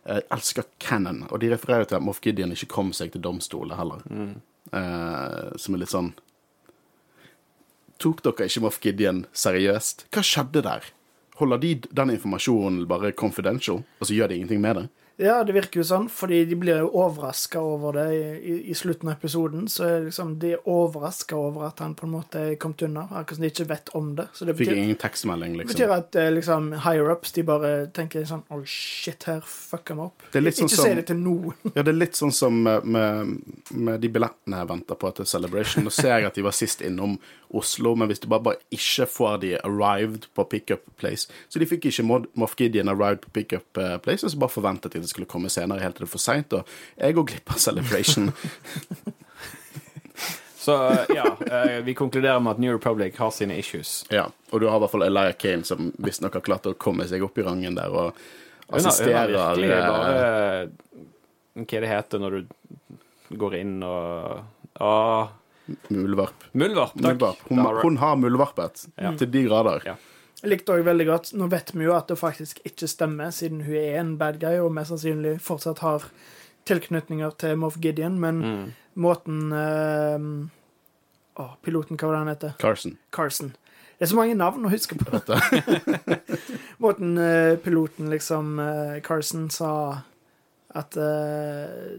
[0.07, 1.25] Jeg elsker Cannon.
[1.31, 4.05] Og de refererer jo til at Moff Gideon ikke kom seg til domstolen heller.
[4.73, 6.09] Eh, som er litt sånn
[8.03, 10.09] Tok dere ikke Moff Gideon seriøst?
[10.13, 10.89] Hva skjedde der?
[11.37, 14.87] Holder de den informasjonen bare confidential, og så gjør de ingenting med det?
[15.17, 19.09] Ja, det virker jo sånn, fordi de blir jo overraska over det i, i, slutten
[19.09, 19.65] av episoden.
[19.73, 23.07] Så er liksom de er overraska over at han på en måte er kommet unna,
[23.09, 24.27] akkurat som de ikke vet om det.
[24.37, 25.73] Så det Fikk ingen tekstmelding, liksom.
[25.73, 30.27] betyr at eh, liksom higher-ups de bare tenker sånn Oh shit, her fucka vi opp.
[30.35, 31.57] Sånn ikke som- si det til noen.
[31.77, 32.85] Ja, det er litt sånn som med,
[33.73, 35.85] med, de billettene jeg venter på til Celebration.
[35.85, 37.17] Nå ser jeg at de var sist innom
[37.57, 41.69] Oslo, men hvis du bare, bare ikke får de arrived på pickup place Så de
[41.69, 42.03] fikk ikke
[42.35, 45.51] Moff Gideon arrived på pickup eh, place, og så bare forventet de det skulle komme
[45.53, 46.53] senere, helt til det er for seint.
[46.59, 48.33] Og jeg går glipp av Celebration.
[50.67, 54.05] Så eh, ja, eh, vi konkluderer med at New Republic har sine issues.
[54.11, 57.07] ja, og du har i hvert fall Elia Kane, som visstnok har klart å komme
[57.07, 58.19] seg opp i rangen der og
[58.75, 65.31] assisterer hun har virkelig eh, bare Hva det heter når du går inn og ah,
[65.95, 66.45] Muldvarp.
[66.55, 67.07] Muldvarp, takk.
[67.07, 67.47] Muldvarp.
[67.49, 69.15] Hun, hun har muldvarpet Ja.
[69.19, 69.87] til de grader.
[69.87, 69.95] Ja.
[70.47, 73.65] Jeg likte òg veldig godt Nå vet vi jo at det faktisk ikke stemmer, siden
[73.67, 76.05] hun er en bad guy og mest sannsynlig fortsatt har
[76.71, 78.73] tilknytninger til Moff Gideon, men Mm.
[79.03, 82.55] måten eh, Å, piloten, hva var det han heter?
[82.63, 82.95] Carson.
[83.13, 83.51] Carson.
[83.99, 85.19] Det er så mange navn å huske på.
[86.85, 89.71] Måten eh, piloten, liksom eh, Carson, sa
[90.77, 91.99] at eh,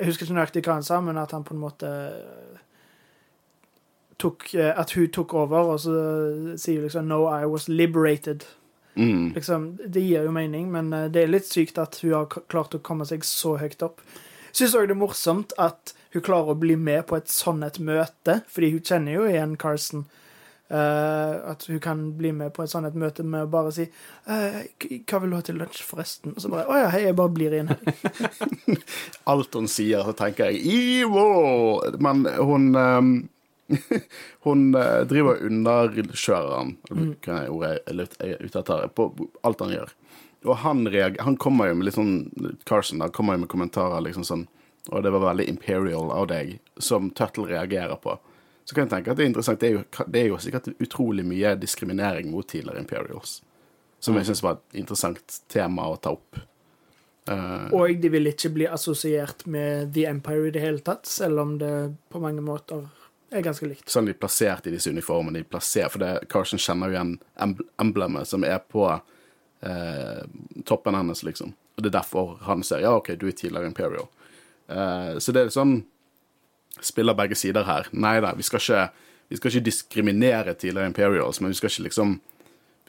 [0.00, 1.90] Jeg husker ikke nøyaktig hva han sa, men at han på en måte
[4.20, 5.94] tok eh, At hun tok over, og så
[6.60, 8.44] sier hun liksom No, I was liberated.
[8.94, 9.32] Mm.
[9.34, 12.76] Liksom, det gir jo mening, men eh, det er litt sykt at hun har klart
[12.76, 14.02] å komme seg så høyt opp.
[14.52, 17.78] Syns òg det er morsomt at hun klarer å bli med på et sånn et
[17.78, 20.08] møte, fordi hun kjenner jo igjen Carson.
[20.70, 23.88] Uh, at hun kan bli med på et sånn et møte med å bare si
[23.90, 27.16] uh, 'Hva vil du ha til lunsj, forresten?' Og så bare 'Å ja, hei, jeg
[27.18, 28.78] bare blir igjen her'.
[29.32, 31.82] Alt hun sier, så tenker jeg Ivo!
[31.98, 33.10] Men hun ehm,
[34.46, 38.86] Hun eh, driver og underkjører han, hva er ordet jeg er jeg er ute etter,
[38.94, 39.10] på
[39.46, 39.92] alt han gjør.
[40.48, 42.14] Og han, reager, han kommer jo med litt sånn
[42.68, 44.46] Carson da, kommer jo med kommentarer liksom sånn
[44.88, 48.14] Og det var veldig imperial av deg, som Tuttle reagerer på.
[48.64, 49.60] Så kan jeg tenke at det er interessant.
[49.60, 53.42] Det er jo, det er jo sikkert utrolig mye diskriminering mot tidligere Imperials.
[54.00, 56.40] Som jeg syns var et interessant tema å ta opp.
[57.28, 61.42] Uh, Og de vil ikke bli assosiert med The Empire i det hele tatt, selv
[61.42, 61.74] om det
[62.08, 62.88] på mange måter
[63.30, 63.88] er ganske likt.
[63.90, 65.38] sånn de er plassert i disse uniformene.
[65.38, 70.22] De er plassert, for det, Carson kjenner jo igjen emblemet som er på eh,
[70.66, 71.54] toppen hennes, liksom.
[71.76, 74.08] Og det er derfor han ser ja, OK, du er tidligere Imperial.
[74.68, 75.80] Eh, så det er sånn
[76.80, 77.88] Spiller begge sider her.
[77.92, 81.88] Nei da, vi skal ikke, vi skal ikke diskriminere tidligere Imperials, men vi skal ikke
[81.88, 82.14] liksom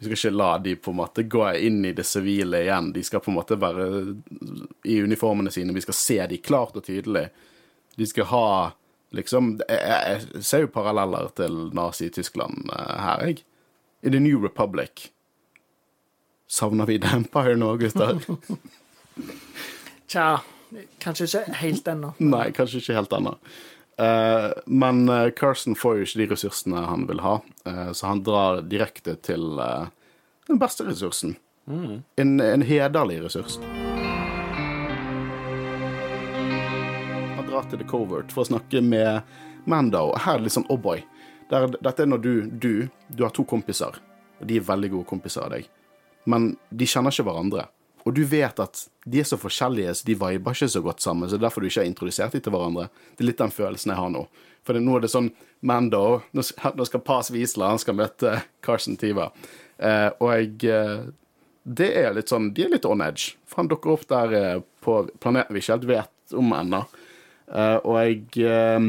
[0.02, 2.88] vi skal ikke la de på en måte gå inn i det sivile igjen.
[2.94, 3.84] De skal på en måte være
[4.90, 5.76] i uniformene sine.
[5.76, 7.28] Vi skal se de klart og tydelig.
[8.00, 8.48] De skal ha
[9.12, 13.43] liksom Jeg, jeg, ser jo paralleller til Nazi-Tyskland eh, her, jeg.
[14.02, 15.12] I The New Republic.
[16.50, 18.17] Savner vi The Empire nå, gutter?
[20.12, 20.41] Tja,
[21.00, 22.15] kanskje ikke helt ennå.
[22.19, 23.36] Nei, kanskje ikke helt ennå.
[24.02, 27.36] Uh, men eh, Carson får jo ikke de ressursene han vil ha,
[27.67, 29.91] uh, så han drar direkte til uh,
[30.50, 31.38] den beste ressursen.
[31.69, 33.60] En, en hederlig ressurs.
[37.62, 39.21] Drar til The Covert for å snakke med
[39.65, 40.12] Mando.
[40.17, 41.04] Her er det litt sånn oh boy.
[41.52, 44.00] Der, dette er når du, du Du har to kompiser,
[44.39, 45.67] og de er veldig gode kompiser av deg,
[46.26, 47.67] men de kjenner ikke hverandre.
[48.06, 51.30] Og du vet at de er så forskjellige, så de viber ikke så godt sammen.
[51.30, 52.88] Så det er derfor du ikke har introdusert dem til hverandre.
[53.13, 54.24] Det er litt den følelsen jeg har nå.
[54.65, 55.30] For det, nå er det sånn
[55.62, 59.30] Mando nå skal Paz Wiesler han skal møte Carson Tiva.
[59.78, 61.06] Eh, og jeg eh,
[61.63, 63.36] Det er litt sånn De er litt on edge.
[63.45, 66.86] For han dukker opp der eh, på planeten vi ikke helt vet om ennå.
[67.52, 68.80] Eh, og jeg eh,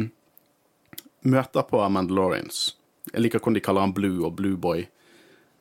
[1.32, 2.64] møter på Mandalorians.
[3.12, 4.86] Jeg liker hvordan de kaller han Blue og Blue Boy.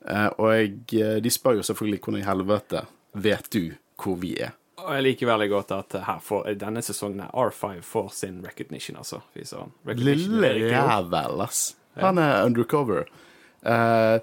[0.08, 2.86] Eh, og jeg, de spør jo selvfølgelig hvordan i helvete
[3.22, 3.64] vet du
[4.02, 4.56] hvor vi er.
[4.82, 9.20] Og jeg liker veldig godt at får, denne sesongen her, R5 får sin recognition, altså.
[9.36, 11.76] Recognition Lille jævel, ass.
[12.02, 13.06] Han er undercover.
[13.64, 14.20] Eh,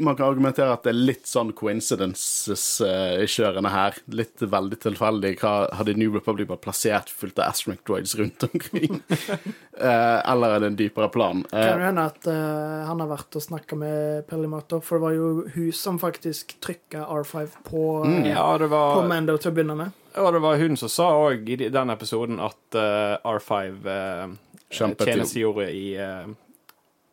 [0.00, 3.98] man kan argumentere at det er litt sånn coincidences-kjørende i kjørene her.
[4.16, 5.32] Litt veldig tilfeldig.
[5.42, 9.02] Hva hadde New Republic bare plassert fullt av Astronaut droids rundt omkring?
[9.10, 11.44] uh, eller er det en dypere plan?
[11.52, 15.04] Eh, Kan jo hende at eh, han har vært og snakka med Perlimator, for det
[15.06, 18.24] var jo hun som faktisk trykka R5 på, Mm.
[18.24, 19.92] eh, Ja, det på Mando til å begynne med.
[20.16, 24.28] og det var hun som sa òg i de- den episoden at eh, R5 uh,
[24.70, 26.26] tjenestegjorde i eh,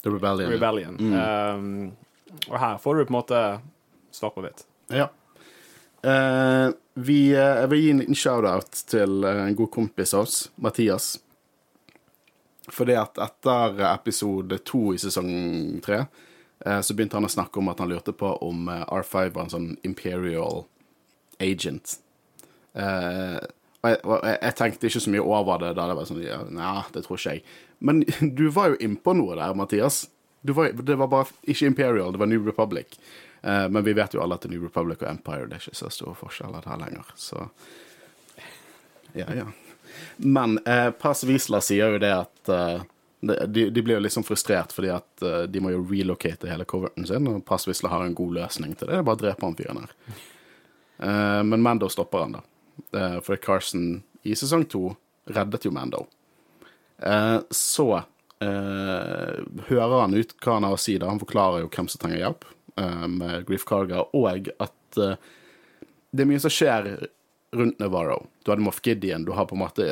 [0.08, 0.52] The Rebellion.
[0.52, 1.00] Rebellion.
[1.14, 1.92] Um,
[2.48, 3.40] og her får du på en måte
[4.16, 4.64] svar på hvitt.
[4.88, 5.10] Ja.
[6.08, 10.24] Uh, vi, uh, jeg vil gi en liten shout-out til eh, en god kompis av
[10.24, 11.18] oss, Mathias.
[12.72, 16.06] Fordi at etter episode to i sesong tre,
[16.64, 19.46] uh, så begynte han å snakke om at han lurte på om eh, R5 var
[19.46, 20.64] en sånn Imperial
[21.44, 22.00] agent.
[22.78, 22.82] Og
[23.90, 26.82] jeg, jeg, jeg tenkte ikke så mye over det da det var sånn ja, Nei,
[26.94, 27.44] det tror ikke jeg.
[27.80, 28.04] Men
[28.40, 30.06] du var jo innpå noe der, Mathias.
[30.48, 33.00] Var, det var bare ikke Imperial, det var New Republic.
[33.42, 35.90] Uh, men vi vet jo alle at New Republic og Empire det er ikke så
[35.94, 37.50] store forskjeller der lenger, så
[39.18, 39.46] Ja, ja.
[40.18, 42.86] Men uh, Pass Wiesler sier jo det at uh,
[43.20, 47.08] de, de blir jo liksom frustrert fordi at eh, de må jo relocate hele coverten
[47.08, 48.94] sin, og Pass Wiesler har en god løsning til det.
[48.94, 49.96] Det er bare å drepe han fyren her.
[50.98, 52.44] Eh, men Mando stopper han, da.
[53.00, 54.92] Eh, for Carson i sesong to
[55.34, 56.06] reddet jo Mando.
[57.02, 57.98] Eh, så
[58.40, 61.10] eh, hører han ut hva han har å si, da.
[61.12, 62.48] Han forklarer jo hvem som trenger hjelp
[62.80, 66.88] eh, med Griff Carger, og at det er mye som skjer
[67.56, 68.24] rundt Navarro.
[68.44, 69.88] Du har Moff Gideon, du har på en måte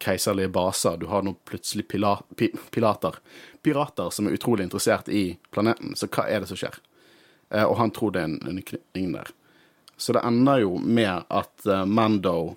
[0.00, 3.20] keiserlige baser, du har nå plutselig pila, pi, pilater,
[3.62, 5.92] pirater som er utrolig interessert i planeten.
[5.94, 6.80] Så hva er det som skjer?
[7.68, 9.30] Og han tror det er en, en knytning der.
[10.00, 12.56] Så det ender jo med at Mando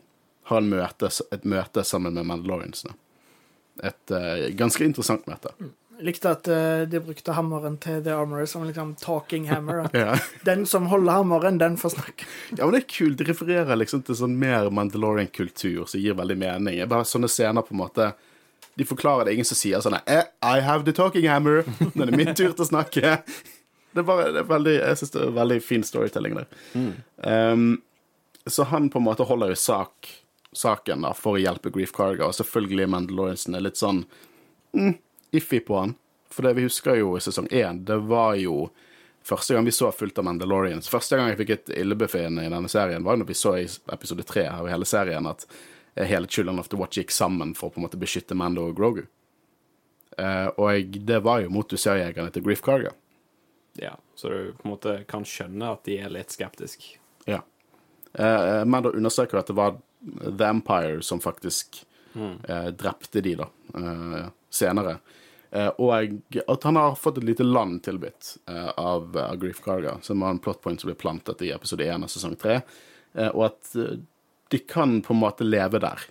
[0.50, 2.96] har møte, et møte sammen med Mandaloriansene.
[3.82, 5.54] Et uh, ganske interessant møte.
[5.98, 9.86] Jeg likte at uh, de brukte hammeren til The Armorer som liksom talking hammer.
[9.86, 10.18] At Ja.
[10.46, 12.28] Den som holder hammeren, den får snakke.
[12.58, 13.18] Ja, men det er kult.
[13.22, 16.78] De refererer liksom til sånn mer Mandalorian-kultur som gir veldig mening.
[16.78, 18.12] Det er Bare sånne scener på en måte
[18.78, 19.38] De forklarer det.
[19.38, 21.64] Ingen som sier sånn eh, I have the talking hammer.
[21.94, 23.18] Nå er det min tur til å snakke.
[23.94, 26.48] Det er bare, det er veldig, Jeg syns det er veldig fin storytelling der.
[27.22, 27.68] Um,
[28.50, 30.10] så han på en måte holder jo sak,
[30.58, 32.28] saken da, for å hjelpe Grief Cargo.
[32.28, 34.04] og selvfølgelig Mandaloriansen er litt sånn
[34.74, 34.96] mm,
[35.36, 35.96] iffy på han.
[36.34, 38.70] For det vi husker jo i sesong én, det var jo
[39.24, 40.90] første gang vi så fullt av Mandalorians.
[40.90, 44.26] Første gang jeg fikk et illebefinnende i denne serien, var når vi så i episode
[44.28, 45.46] tre av hele serien at
[45.96, 48.66] eh, hele Children of the Watch gikk sammen for å på en måte beskytte Mando
[48.70, 49.06] og Grogu.
[50.14, 52.92] Uh, og jeg, det var jo mot dusørjegerne til Grief Carga.
[53.82, 57.00] Ja, så du på en måte kan skjønne at de er litt skeptiske.
[57.26, 57.40] Ja.
[58.14, 61.84] Uh, Mando understreker at det var The Empire som faktisk
[62.48, 64.98] eh, drepte de, da, eh, senere.
[65.54, 65.94] Eh, og
[66.48, 70.34] at han har fått et lite land tilbudt eh, av, av Grief Carga, som var
[70.34, 72.56] en plot point som ble plantet i episode 1 av sesong 3,
[73.14, 73.76] eh, og at
[74.54, 76.08] de kan på en måte leve der.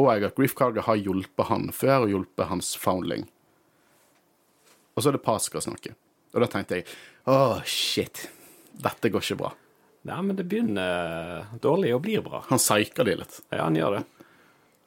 [0.00, 3.26] Og at Grief Carga har hjulpet han før, og hjulpet hans foundling.
[4.96, 5.92] Og så er det Pa som snakke.
[6.32, 6.86] Og da tenkte jeg
[7.28, 8.26] åh, shit,
[8.72, 9.52] dette går ikke bra.
[10.02, 12.42] Nei, men det begynner dårlig og blir bra.
[12.48, 13.38] Han psyker de litt.
[13.52, 14.02] Ja, han gjør det.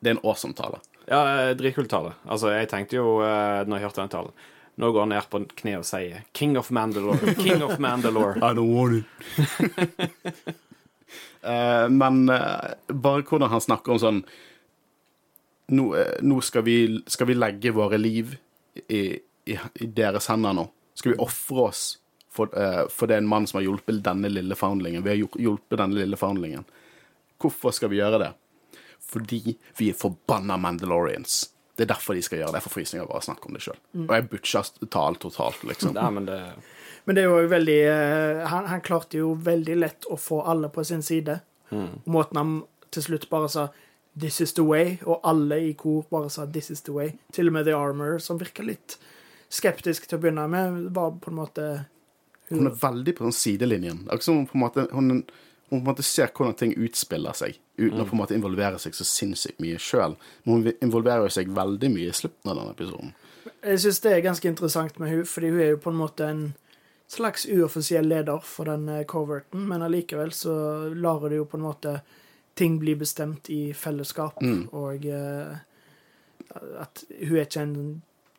[0.03, 0.81] Det er en awesome tale.
[1.07, 2.15] Ja, eh, dritkul tale.
[2.27, 4.35] Altså, jeg tenkte jo, eh, når jeg hørte den talen
[4.75, 7.35] Nå går han ned på kne og sier 'King of Mandalore'.
[7.39, 8.35] King of Mandalore.
[8.43, 9.05] I don't want it.
[11.43, 14.19] uh, men uh, bare hvordan han snakker om sånn
[15.71, 18.35] Nå, uh, nå skal, vi, skal vi legge våre liv
[18.89, 19.15] i,
[19.47, 20.67] i, i deres hender nå.
[20.93, 21.85] Skal vi ofre oss
[22.35, 25.03] for, uh, for det er en mann som har hjulpet denne lille foundlingen.
[25.05, 26.65] Vi har hjulpet denne lille foundlingen.
[27.41, 28.31] Hvorfor skal vi gjøre det?
[29.05, 31.45] Fordi vi er forbanna Mandalorians.
[31.75, 32.61] Det er derfor de skal gjøre det.
[32.61, 33.79] Jeg får frysninger bare av å snakke om det sjøl.
[34.05, 35.95] Og jeg butcha talen totalt, liksom.
[35.97, 36.39] Nei, men det
[37.05, 40.71] Men det var jo veldig uh, han, han klarte jo veldig lett å få alle
[40.73, 41.39] på sin side.
[41.71, 42.01] Mm.
[42.05, 42.49] måten han
[42.93, 43.67] til slutt bare sa
[44.15, 47.17] 'This is the way', og alle i kor bare sa 'This is the way'.
[47.33, 48.97] Til og med The Armor, som virka litt
[49.49, 51.85] skeptisk til å begynne med, var på en måte
[52.49, 54.03] Hun er veldig på den sidelinjen.
[54.05, 55.11] Akkurat som hun på en måte, hun,
[55.69, 58.79] hun på en måte ser hvordan ting utspiller seg, uten å på en måte involvere
[58.81, 60.17] seg så sinnssykt mye sjøl.
[60.43, 63.15] Men hun involverer seg veldig mye i slutten av denne episoden.
[63.65, 66.29] Jeg syns det er ganske interessant med hun, fordi hun er jo på en måte
[66.29, 66.45] en
[67.09, 70.55] slags uoffisiell leder for den eh, coverten, men allikevel så
[70.93, 71.99] lar hun det jo på en måte
[72.57, 75.57] ting bli bestemt i fellesskap, og eh,
[76.81, 77.77] at hun er ikke en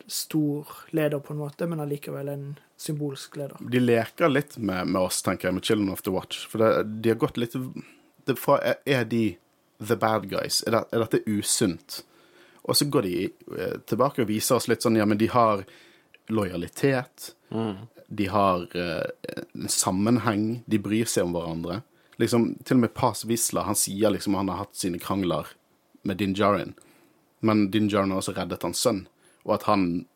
[0.06, 3.56] stor leder på en måte, men allikevel en symbolsk leder.
[3.60, 6.44] De leker litt med, med oss, tenker jeg, med Children of the Watch.
[6.50, 6.70] For det,
[7.02, 7.56] de har gått litt
[8.26, 9.24] det, fra, er, de
[9.78, 10.62] the bad guys?
[10.66, 12.02] Er, det, er dette usunt?
[12.66, 15.64] Og så går de eh, tilbake og viser oss litt sånn Ja, men de har
[16.28, 17.32] lojalitet.
[18.06, 20.48] De har eh, en sammenheng.
[20.66, 21.80] De bryr seg om hverandre.
[22.20, 25.52] Liksom, til og med Paz Wisla han sier liksom han har hatt sine krangler
[26.06, 26.72] med Din Djarin,
[27.44, 29.02] men Din Djarin har også reddet hans sønn,
[29.44, 30.06] og at han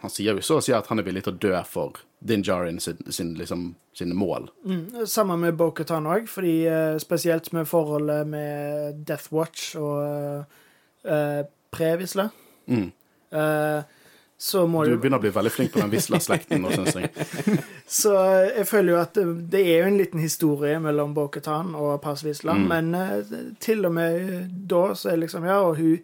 [0.00, 2.42] Han sier jo så å si at han er villig til å dø for Din
[2.44, 4.48] Djarin sin, sin, liksom, sine mål.
[5.08, 10.44] Sammen med Bo-Katan òg, fordi uh, spesielt med forholdet med Death Watch og
[11.04, 12.30] uh, Previsle,
[12.70, 12.92] Mm.
[13.34, 13.82] uh,
[14.38, 17.10] så må Du begynner å bli veldig flink på den Visla-slekten nå, syns jeg.
[17.90, 18.12] Så
[18.46, 19.18] jeg føler jo at
[19.50, 22.68] det er jo en liten historie mellom Bo-Katan og Visla, mm.
[22.70, 25.98] men uh, til og med da så er det liksom Ja, og hun,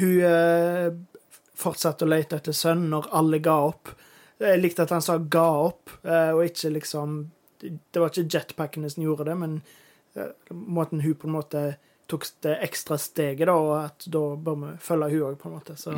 [0.00, 1.02] hun
[1.62, 3.92] fortsatte å lete etter sønn når alle ga opp.
[4.42, 7.30] Jeg likte at han sa 'ga opp', eh, og ikke liksom
[7.62, 9.62] Det var ikke jetpackene som gjorde det, men
[10.16, 11.76] eh, måten hun på en måte
[12.10, 15.54] tok det ekstra steget, da, og at da bør vi følge hun òg, på en
[15.54, 15.76] måte.
[15.76, 15.94] Så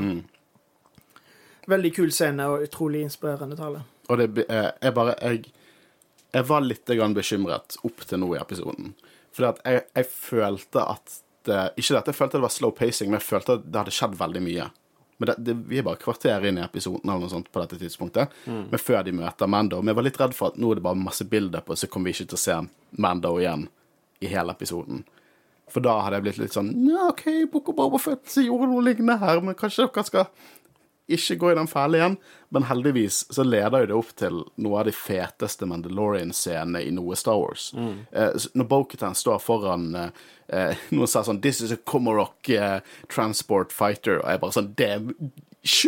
[1.66, 3.80] Veldig kul scene og utrolig inspirerende tale.
[4.08, 5.46] Og det er bare jeg,
[6.34, 8.94] jeg var litt bekymret opp til nå i episoden.
[9.32, 13.10] Fordi at jeg, jeg følte at det, Ikke at jeg følte det var slow pacing,
[13.10, 14.68] men jeg følte at det hadde skjedd veldig mye.
[15.16, 17.78] Men det, det, Vi er bare kvarter inn i episoden eller noe sånt på dette
[17.80, 18.32] tidspunktet.
[18.46, 19.82] Men før de møter Mando.
[19.84, 22.10] Jeg var litt redd for at nå er det bare masse bilder på, så kommer
[22.10, 22.56] vi ikke til å se
[22.98, 23.68] Mando igjen
[24.24, 25.04] i hele episoden.
[25.70, 28.84] For da hadde jeg blitt litt sånn Ja, OK, Boko of Boba Fett gjorde noe
[28.84, 30.26] lignende her, men kanskje dere skal
[31.08, 32.14] ikke gå i den fæle igjen.
[32.54, 37.16] Men heldigvis så leder jo det opp til noe av de feteste Mandalorian-scenene i noe
[37.18, 37.72] Star Wars.
[37.76, 42.80] Eh, når Boketan står foran eh, eh, noen sier sånn 'This is a Comorock eh,
[43.08, 45.12] transport fighter', og jeg bare sånn Damn,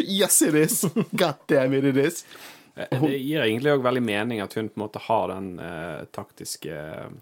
[0.05, 0.85] yes it is!
[1.16, 2.24] God damn it it is!
[2.76, 6.05] Eh, Det gir egentlig òg veldig mening at hun på en måte har den eh,
[6.12, 6.76] taktiske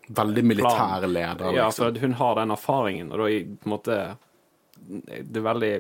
[0.09, 1.93] Veldig militær leder, Ja, liksom.
[1.95, 3.99] for hun har den erfaringen, og da i på en måte
[4.89, 5.75] Det er veldig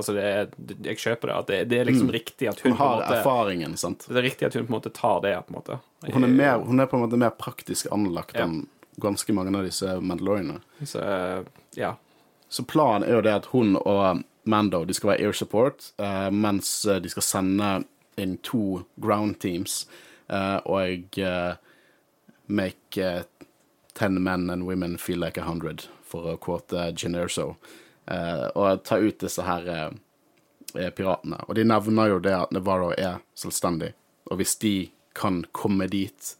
[0.00, 0.48] Altså, det er,
[0.88, 1.36] jeg kjøper det.
[1.36, 2.76] At det, det er liksom riktig at hun, Mm.
[2.76, 4.06] Hun har måte erfaringen, sant.
[4.08, 5.78] Det er riktig at hun på en måte tar det, på en måte.
[6.14, 8.44] Hun er, mer, hun er på en måte mer praktisk anlagt Ja.
[8.48, 8.66] enn
[9.00, 10.60] ganske mange av disse Mandalorianene.
[10.84, 11.42] Så eh,
[11.78, 11.94] ja.
[12.50, 16.30] Så planen er jo det at hun og Mando de skal være air support, eh,
[16.32, 17.84] mens eh, de skal sende
[18.20, 19.86] inn to ground teams
[20.28, 21.54] eh, og eh,
[22.46, 23.22] make eh,
[23.94, 27.50] ten men and women feel like a hundred, for å quote Gin Erso.
[27.50, 27.76] Eh,
[28.54, 29.88] og ta ut disse her eh,
[30.78, 31.42] eh, piratene.
[31.48, 33.92] Og de nevner jo det at Navarro er selvstendig,
[34.30, 34.74] og hvis de
[35.16, 36.34] kan komme dit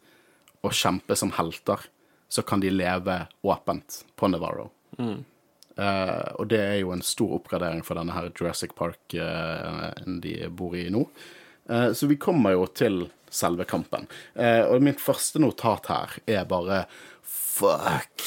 [0.64, 1.88] og kjempe som helter,
[2.30, 4.70] så kan de leve åpent på Navarro.
[5.00, 10.34] Eh, og det er jo en stor oppgradering for denne her Jurassic Park eh, de
[10.54, 11.06] bor i nå.
[11.70, 14.06] Eh, så vi kommer jo til selve kampen.
[14.34, 16.84] Eh, og mitt første notat her er bare
[17.24, 18.24] Fuck!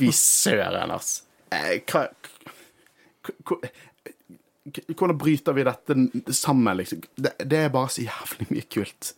[0.00, 1.22] Fy søren, ass.
[1.54, 2.08] Eh, hva
[4.96, 5.96] Hvordan bryter vi dette
[6.32, 7.02] sammen, liksom?
[7.16, 9.14] Det, det er bare så jævlig mye kult.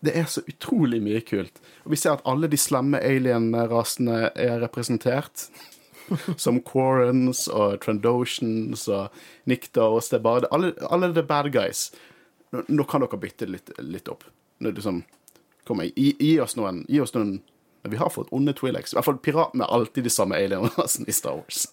[0.00, 1.60] Det er så utrolig mye kult.
[1.84, 5.46] Og vi ser at alle de slemme alien-rasene er representert.
[6.42, 10.08] Som Quarrens og Trandoshans og Nictos.
[10.10, 11.90] Det er bare alle, alle the bad guys.
[12.50, 14.24] Nå, nå kan dere bytte litt, litt opp.
[14.58, 15.04] Nå, liksom,
[15.68, 17.38] kom igjen, gi, gi oss noen Gi oss noen
[17.88, 18.92] Vi har fått onde Twi'leks.
[18.92, 21.68] I hvert fall piratene er alltid de samme alien-rasene i Star Wars.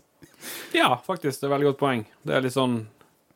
[0.75, 1.39] Ja, faktisk.
[1.39, 2.05] Det er et veldig godt poeng.
[2.23, 2.85] Det er litt sånn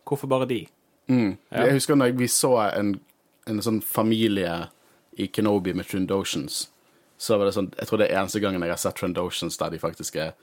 [0.07, 0.63] Hvorfor bare de?
[1.11, 1.65] Ja.
[1.65, 2.95] Jeg husker når vi så en,
[3.47, 4.69] en sånn familie
[5.19, 6.63] i Kenobi med Trandoshans,
[7.21, 9.73] så var det sånn Jeg tror det er eneste gangen jeg har sett Trandoshans der
[9.73, 10.33] de faktisk er,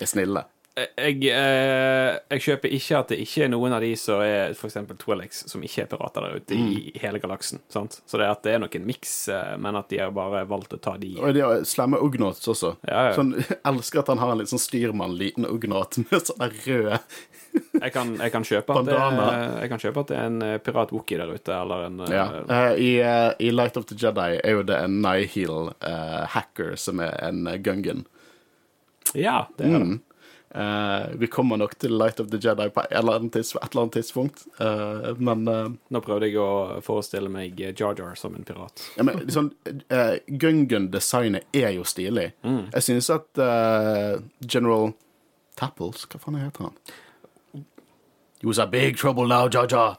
[0.00, 0.44] er snille.
[0.76, 4.76] Jeg, eh, jeg kjøper ikke at det ikke er noen av de som er f.eks.
[5.00, 7.62] Twilix, som ikke er pirater der ute i hele galaksen.
[7.72, 8.02] sant?
[8.04, 10.44] Så det er at det er nok en miks, eh, men at de har bare
[10.50, 12.74] valgt å ta de Og de har slemme Ugnots også.
[12.84, 13.16] Ja, ja.
[13.16, 17.00] Sånn, jeg elsker at han har en litt sånn styrmann, liten Ugnot med sånne røde
[17.84, 20.58] Jeg kan, jeg kan, kjøpe, at det, jeg kan kjøpe at det er en eh,
[20.60, 22.26] pirat-wookie der ute, eller en ja.
[22.44, 27.16] uh, i, uh, I Light of the Jedi er jo det en Nihil-hacker som er
[27.24, 28.04] en uh, Gungan.
[29.14, 29.82] ja, det er det.
[29.86, 29.96] Mm.
[30.56, 33.66] Eh, vi kommer nok til Light of the Jedi på et eller annet, tids, et
[33.74, 38.32] eller annet tidspunkt, uh, men uh, Nå prøvde jeg å forestille meg Jar Jar som
[38.38, 38.80] en pirat.
[38.96, 39.50] Ja, men liksom,
[39.92, 42.30] uh, Gungan-designet er jo stilig.
[42.46, 43.42] Jeg synes at
[44.48, 44.94] General
[45.60, 46.78] Tapples Hva faen heter han?
[48.40, 49.96] You was a big trouble now, Jaja.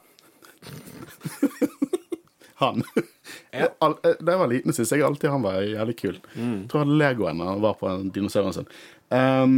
[2.58, 2.82] han.
[3.80, 6.16] Al- eh, Da jeg var liten, syntes jeg alltid han var jævlig kul.
[6.34, 8.68] Jeg tror han hadde Legoen da han var på dinosauren sin.
[9.14, 9.54] Um,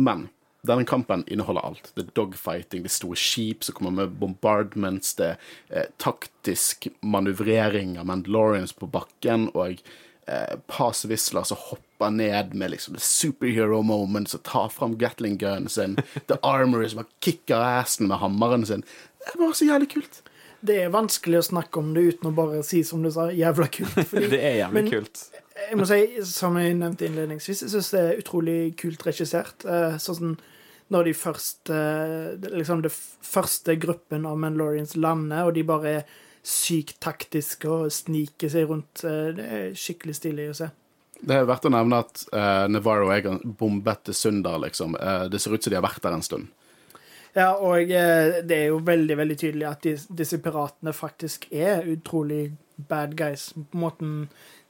[0.00, 0.28] men
[0.66, 1.86] denne kampen inneholder alt.
[1.96, 5.38] Det er dogfighting, det er store skip som kommer med bombardments, det er
[5.72, 9.78] eh, taktisk manøvrering av Mandalorians på bakken, og
[10.28, 15.68] eh, pasvisler som hopper ned med liksom the superhero moments og tar fram Gatling gunnen
[15.72, 15.96] sin,
[16.28, 18.84] the armory som bare kicker assen med hammeren sin.
[19.20, 20.22] Det er bare så jævlig kult.
[20.60, 23.64] Det er vanskelig å snakke om det uten å bare si som du sa, jævla
[23.72, 23.96] kult.
[23.96, 25.22] Fordi, Det er jævlig Men- kult.
[25.68, 29.66] Jeg må si, som jeg nevnte innledningsvis, jeg syns det er utrolig kult regissert.
[29.68, 30.36] Eh, Sånn
[30.90, 36.18] når de først eh, Liksom det første gruppen av Mandalorians lander, og de bare er
[36.42, 39.04] sykt taktiske og sniker seg rundt.
[39.04, 40.70] eh, Det er skikkelig stilig å se.
[41.20, 44.96] Det er verdt å nevne at uh, Navarro har bombet til søndag, liksom.
[44.96, 46.46] Uh, det ser ut som de har vært der en stund.
[47.36, 51.84] Ja, og uh, det er jo veldig, veldig tydelig at de, disse piratene faktisk er
[51.92, 52.54] utrolig
[52.88, 53.50] bad guys.
[53.52, 54.14] På måten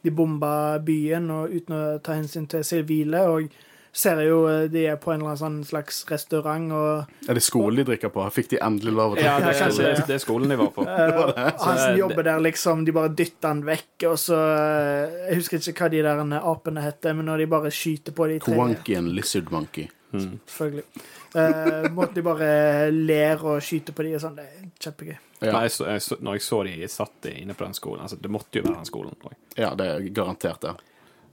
[0.05, 3.25] de bomba byen og uten å ta hensyn til sivile.
[3.29, 3.51] Og
[3.93, 7.81] ser jo eh, de er på en eller annen slags restaurant og Er det skole
[7.81, 8.24] de drikker på?
[8.35, 10.09] Fikk de endelig lov å Ja, det, er, det, det.
[10.09, 10.85] det er skolen de var på.
[10.87, 15.41] eh, han som jobber der, liksom, de bare dytter han vekk, og så eh, Jeg
[15.43, 18.55] husker ikke hva de der apene heter, men når de bare skyter på de tre
[18.55, 19.91] Kwanki and lizard monkey.
[20.11, 20.87] Selvfølgelig.
[21.35, 22.53] Eh, måten de bare
[22.91, 25.16] ler og skyter på de og sånn, det er kjempegøy.
[25.41, 25.53] Ja.
[25.55, 28.28] Nei, så, jeg så, når jeg så de satt inne på den skolen altså, Det
[28.28, 29.14] måtte jo være den skolen.
[29.22, 29.39] tror jeg.
[29.62, 30.74] Ja, det er garantert det.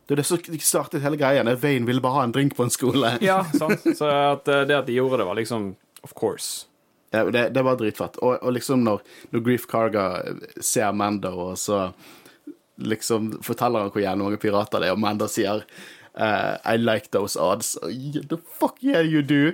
[0.07, 1.43] Det er det som startet hele greia.
[1.43, 3.17] Wayne ville bare ha en drink på en skole.
[3.25, 3.83] Ja, sant.
[3.97, 5.73] Så at, eh, det at de gjorde det, var liksom
[6.05, 6.67] Of course.
[7.11, 8.19] Ja, det, det var dritfett.
[8.23, 9.01] Og, og liksom når,
[9.33, 10.05] når Grief Carga
[10.63, 11.89] ser Mando, og så
[12.77, 15.63] liksom forteller han hvor jævlig mange pirater det er, og Mando sier
[16.17, 17.77] eh, I like those odds.
[17.81, 19.53] The fuck yeah you do.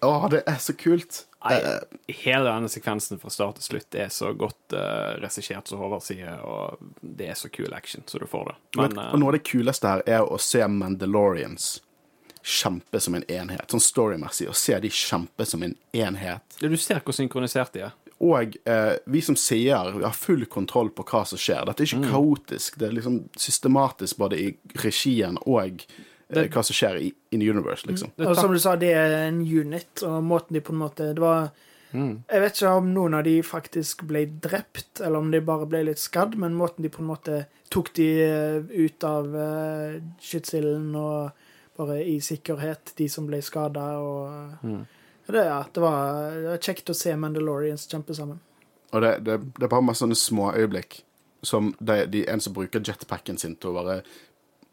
[0.00, 1.24] Å, det er så kult.
[1.44, 1.58] Nei,
[2.24, 6.40] hele denne sekvensen fra start til slutt er så godt uh, regissert som Håvard sier,
[6.42, 8.56] og det er så kul action så du får det.
[8.80, 11.76] Men eh, og noe av det kuleste her er å se Mandalorians
[12.42, 13.70] kjempe som en enhet.
[13.70, 16.58] Sånn storymessig, å se de kjempe som en enhet.
[16.58, 17.96] du ser hvor synkronisert de er.
[18.24, 21.62] Og eh, vi som seere har full kontroll på hva som skjer.
[21.68, 22.78] Dette er ikke kaotisk.
[22.80, 24.48] Det er liksom systematisk både i
[24.82, 28.10] regien og eh, hva som skjer i in universe, liksom.
[28.18, 31.22] Og som du sa, det er en unit, og måten de på en måte Det
[31.22, 31.50] var
[31.88, 32.22] Mm.
[32.28, 35.86] Jeg vet ikke om noen av de faktisk ble drept, eller om de bare ble
[35.88, 37.38] litt skadd, men måten de på en måte
[37.72, 41.30] tok de eh, ut av uh, skytsilden og
[41.78, 44.86] bare i sikkerhet, de som ble skada, og Mm.
[45.36, 48.40] Det, ja, det, var, det var kjekt å se Mandalorians kjempe sammen.
[48.92, 51.02] Og det, det, er bare masse sånne små øyeblikk.
[51.44, 54.00] Som de, de, en som bruker jetpacken sin til å bare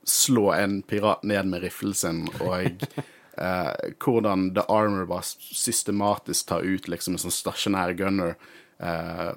[0.06, 2.86] slå en pirat ned med riflen sin, og
[3.42, 8.38] eh, hvordan The Armor bare systematisk tar ut liksom en sånn stasjonær gunner.
[8.80, 9.34] Eh,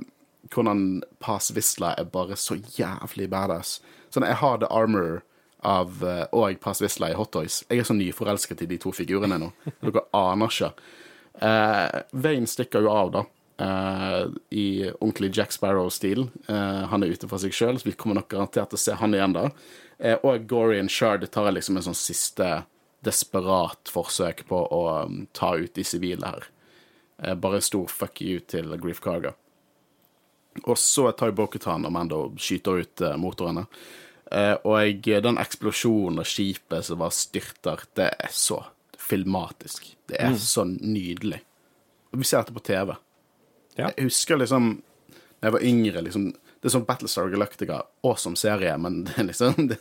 [0.55, 3.79] hvordan Pass Vizsla er bare så jævlig badass.
[4.15, 5.21] Sånn, jeg har The Armor
[5.67, 7.65] av, eh, og Pass Vizsla i Hot Toys.
[7.69, 9.51] Jeg er så nyforelsket i de to figurene nå.
[9.83, 10.73] Dere aner ikke.
[11.41, 13.25] Eh, Wayne stikker jo av, da.
[13.59, 14.69] eh, I
[15.01, 16.29] ordentlig Jack Sparrow-stil.
[16.49, 18.97] Eh, han er ute for seg sjøl, så vi kommer nok garantert til å se
[18.99, 19.49] han igjen da.
[19.99, 22.65] Eh, og Gorian Shard tar liksom en sånn siste
[23.05, 26.49] desperat forsøk på å um, ta ut de sivile her.
[27.23, 29.35] Eh, bare en stor fuck you til Grief Carga.
[30.65, 33.69] Og så tar Bokutan og Mando og skyter ut eh, motorene.
[34.69, 38.59] Og den eksplosjonen av skipet som bare styrter, det er så
[39.09, 39.87] filmatisk.
[40.09, 41.41] Det er så nydelig.
[42.13, 42.95] Og vi ser dette på TV.
[43.79, 43.89] Ja.
[43.97, 44.77] Jeg husker liksom
[45.39, 49.29] da jeg var yngre liksom, Det er sånn Battlestar Galactica, awesome serie, men det er
[49.29, 49.77] liksom Det,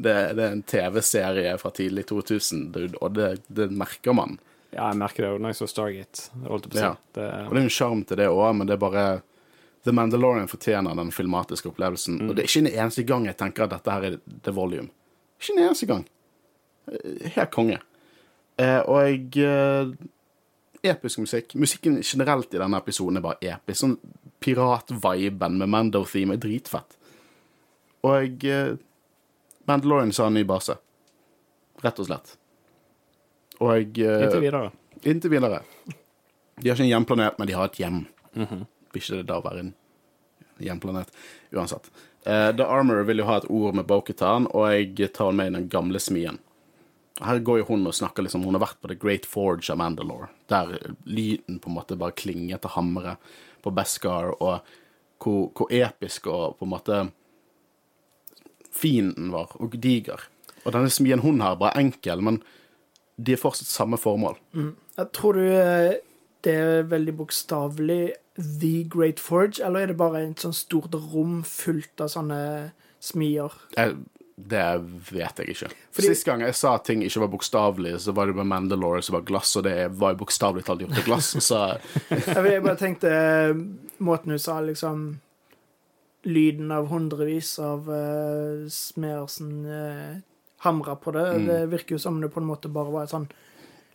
[0.00, 4.38] det, det er en TV-serie fra tidlig 2000, dude, og det, det merker man.
[4.72, 6.24] Ja, jeg merker det jo når jeg så Stargate.
[6.48, 6.78] Holdt på.
[6.80, 6.94] Ja.
[7.12, 9.04] Det, Og det er en sjarm til det òg, men det er bare
[9.84, 12.22] The Mandalorian fortjener den filmatiske opplevelsen.
[12.24, 14.16] Og det er ikke en eneste gang jeg tenker at dette her er
[14.46, 14.88] The Volume.
[15.42, 16.06] Ikke en eneste gang.
[16.88, 17.76] Eh, Helt konge.
[18.62, 19.92] Eh, og eh,
[20.82, 21.54] Episk musikk.
[21.54, 23.84] Musikken generelt i denne episoden er bare episk.
[23.84, 23.96] Sånn
[24.42, 26.96] piratviben med Mando-theme er dritfett.
[28.06, 28.72] Og eh,
[29.70, 30.74] Mandalorian sa en ny base.
[31.82, 32.34] Rett og slett.
[33.62, 34.72] Og eh, inntil videre.
[35.06, 35.62] Inntil videre.
[36.58, 38.02] De har ikke en hjemplanet, men de har et hjem.
[38.34, 39.70] Vil ikke det da være en
[40.62, 41.14] hjemplanet?
[41.54, 41.88] Uansett.
[42.26, 45.70] Eh, The Armor vil jo ha et ord med Boketan, og jeg tar med den
[45.70, 46.42] gamle smien.
[47.20, 49.78] Her går jo hun og snakker liksom Hun har vært på The Great Forge av
[49.80, 53.32] Mandalore, der lyden på en måte bare klinger til hammeret
[53.62, 54.62] på Beskar, og
[55.22, 57.02] hvor, hvor episk og på en måte
[58.72, 60.24] fienden var, og diger.
[60.64, 62.40] Og denne smien hun har, bare enkel, men
[63.20, 64.38] de er fortsatt samme formål.
[64.96, 66.00] Jeg tror du eh,
[66.42, 68.02] det er veldig bokstavelig
[68.40, 72.40] The Great Forge, eller er det bare et sånt stort rom fullt av sånne
[73.02, 73.54] smier?
[73.76, 73.98] Jeg,
[74.48, 74.64] det
[75.12, 75.68] vet jeg ikke.
[75.92, 79.02] Fordi- Sist gang jeg sa at ting ikke var bokstavelig, så var det med Mandalore
[79.02, 81.30] som var glass, og det var jo bokstavelig talt gjort til glass.
[81.48, 81.60] Så
[82.10, 83.54] Jeg, bare tenkte eh,
[84.02, 85.20] måten du sa liksom
[86.24, 90.20] Lyden av hundrevis av uh, smeder som uh,
[90.62, 91.24] hamra på det.
[91.34, 91.46] Mm.
[91.48, 93.26] Det virker jo som det på en måte bare var et sånn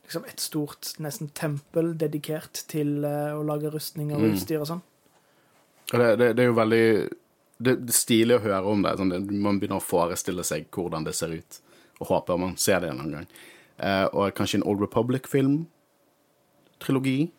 [0.07, 4.35] liksom et stort nesten tempel dedikert til uh, å lage rustninger og Mm.
[4.35, 4.81] utstyr og sånn.
[5.93, 6.83] det, det, det er jo veldig
[7.59, 8.95] det, det er stilig å høre om det.
[8.99, 9.21] Sånn, det.
[9.31, 11.59] Man begynner å forestille seg hvordan det ser ut,
[11.99, 13.27] og håper man ser det en annen gang.
[13.79, 15.67] Eh, og kanskje en Old Republic-film.
[16.79, 17.31] Trilogi.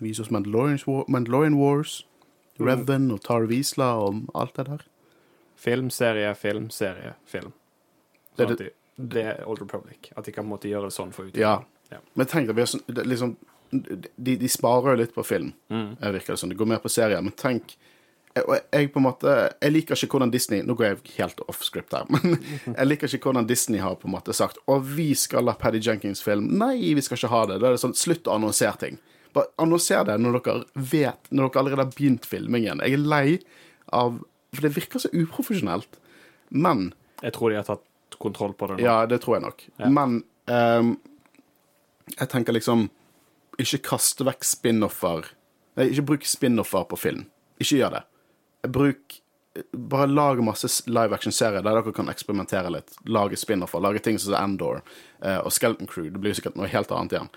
[0.00, 2.02] Vise oss Mandalorian Wars.
[2.60, 4.82] Reven og Tar Visla og alt det der.
[5.56, 7.52] Film, serie, film, film.
[8.36, 10.10] Det- Sånn de, det er Old Republic.
[10.16, 11.40] At de kan måtte gjøre det sånn for utvikling.
[11.40, 11.62] Ja.
[11.90, 11.98] Ja.
[12.16, 13.36] Men tenk deg, sånn, liksom,
[13.70, 15.96] de, de sparer jo litt på film, Mm.
[16.00, 16.48] eh, virker det som.
[16.48, 17.20] De går mer på serier.
[17.22, 17.76] Men tenk
[18.34, 21.60] jeg, jeg på en måte Jeg liker ikke hvordan Disney Nå går jeg helt off
[21.66, 22.38] script her, men
[22.72, 25.82] jeg liker ikke hvordan Disney har på en måte sagt Og vi skal ha Paddy
[25.84, 26.46] Jenkins-film.
[26.60, 27.58] Nei, vi skal ikke ha det.
[27.62, 28.98] Da er det sånn Slutt å annonsere ting.
[29.36, 32.82] Bare annonser det når dere vet Når dere allerede har begynt filmingen.
[32.84, 33.26] Jeg er lei
[33.92, 34.18] av
[34.52, 36.00] For det virker så uprofesjonelt.
[36.52, 36.90] Men
[37.22, 38.84] Jeg tror de har tatt kontroll på det nå.
[38.84, 39.62] ja, det tror jeg nok.
[39.80, 39.88] Ja.
[39.88, 40.90] Men um,
[42.18, 42.88] jeg tenker liksom
[43.62, 45.30] Ikke kaste vekk spin-offer.
[45.80, 47.24] Nei, ikke bruk spin-offer på film.
[47.62, 48.02] Ikke gjør det.
[48.68, 49.18] Bruk
[49.72, 52.94] Bare lag masse live action-serier der dere kan eksperimentere litt.
[53.04, 53.82] Lage spin-offer.
[53.84, 54.78] Lage ting som Endor
[55.20, 56.06] eh, og Skeleton Crew.
[56.08, 57.28] Det blir jo sikkert noe helt annet igjen.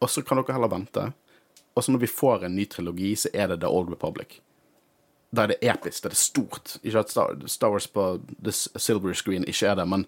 [0.00, 1.10] Og så kan dere heller vente.
[1.76, 4.38] Og så når vi får en ny trilogi, så er det The Old Republic.
[5.32, 6.02] Da er det episk.
[6.02, 6.76] Da er det stort.
[6.82, 8.06] Ikke at Star, Wars på
[8.40, 10.04] the silver screen ikke er det, men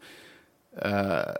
[0.84, 1.36] uh,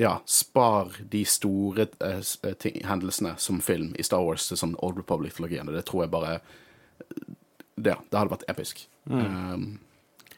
[0.00, 5.00] ja, spar de store uh, ting, hendelsene som film i Star Wars til sånn Old
[5.00, 5.68] Republic-trilogien.
[5.68, 6.38] og Det tror jeg bare
[7.84, 8.86] Det, det hadde vært episk.
[9.08, 9.78] Um,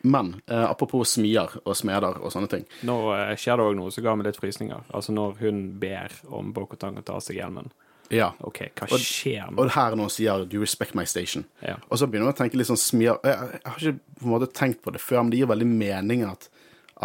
[0.01, 2.65] men eh, apropos smier og smeder og sånne ting.
[2.89, 4.87] Nå eh, skjer det òg noe som ga meg litt frysninger.
[4.97, 7.69] Altså når hun ber om Bokotang å ta av seg hjelmen.
[8.11, 8.33] Ja.
[8.43, 9.61] OK, hva skjer nå?
[9.61, 11.45] Og her nå sier 'Do respect my station'?
[11.63, 11.77] Ja.
[11.89, 14.33] Og så begynner hun å tenke litt sånn smier Jeg, jeg har ikke på en
[14.33, 16.49] måte tenkt på det før, men det gir veldig mening at,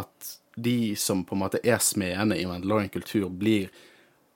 [0.01, 3.69] at de som på en måte er smedene i Mandalorian-kultur, blir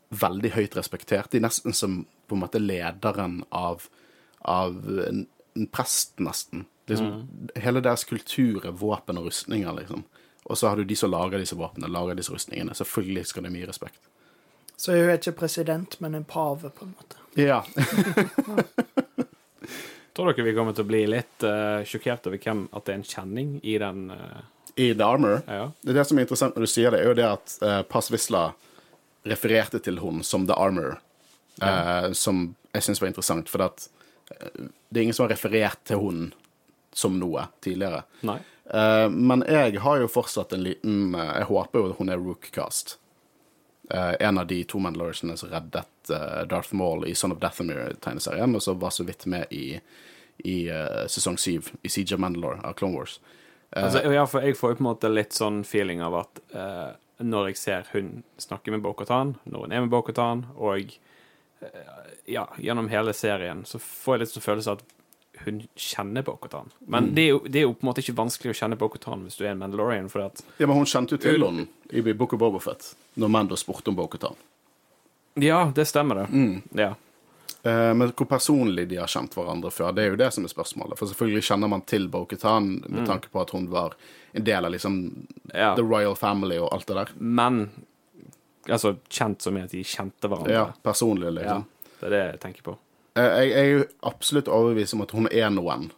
[0.09, 1.31] veldig høyt respektert.
[1.31, 3.87] De er nesten som på en måte lederen av,
[4.45, 4.77] av
[5.59, 6.65] en, prest, nesten.
[6.89, 7.27] Liksom,
[7.59, 10.05] Hele deres kultur er våpen og rustninger, liksom.
[10.49, 12.73] Og så har du de som lager disse våpnene, lager disse rustningene.
[12.73, 13.99] Selvfølgelig skal det mye respekt.
[14.79, 17.19] Så hun er ikke president, men en pave, på en måte.
[17.37, 17.61] Ja.
[20.15, 22.99] Tror dere vi kommer til å bli litt uh, sjokkert over hvem at det er
[23.01, 24.39] en kjenning i den uh...
[24.79, 25.41] I The Armor.
[25.45, 25.69] Ja.
[25.83, 27.81] Det, er det som er interessant når du sier det, er jo det at uh,
[27.91, 28.49] Pass Visla
[29.27, 30.99] refererte til hun som The Armor,
[31.61, 33.98] eh, som jeg syns var interessant, for at, eh,
[34.89, 36.21] det er ingen som har referert til hun
[36.93, 38.03] som noe tidligere.
[38.27, 38.39] Nei.
[38.73, 42.97] Uh, men jeg har jo fortsatt en liten uh, Jeg håper jo hun er Rookcast.
[43.89, 46.11] Uh, en av de to Mandalorsene som reddet
[46.49, 49.77] Darth Maul i Son of Dathomir-tegneserien, og så var så vidt med i,
[50.41, 50.55] i
[51.05, 53.19] sesong syv i Siege of Mandalore av Clone Wars.
[53.77, 56.41] Altså, ja, for jeg får jo på en måte litt sånn feeling av at
[57.21, 60.97] når jeg ser hun snakke med Bokhatan, når hun er med Bokhatan, og
[62.25, 64.95] ja, gjennom hele serien, så får jeg litt sånn følelse av at
[65.39, 66.71] hun kjenner Bokhatan.
[66.91, 69.23] Men det, er jo, det er jo på en måte ikke vanskelig å kjenne Bokhatan
[69.23, 72.35] hvis du er en Mandalorian, at Ja, men hun kjente jo til henne i Book
[72.35, 74.35] of Bobofet når Mando spurte om Bo-Katan.
[75.39, 76.61] Ja, det stemmer, det.
[76.81, 76.95] Ja.
[77.63, 80.51] Eh, men hvor personlig de har kjent hverandre før, det er jo det som er
[80.51, 80.99] spørsmålet.
[80.99, 83.95] For selvfølgelig kjenner man til Bo-Katan med tanke på at hun var
[84.31, 84.99] en del av liksom
[85.53, 85.73] ja.
[85.75, 87.13] The Royal Family og alt det der.
[87.19, 87.61] Men
[88.75, 90.53] altså kjent som i at de kjente hverandre.
[90.53, 91.65] Ja, personlig, Ja, liksom.
[91.99, 92.75] det er det jeg tenker på.
[93.19, 95.89] Eh, jeg, jeg er absolutt overbevist om at hun er noen.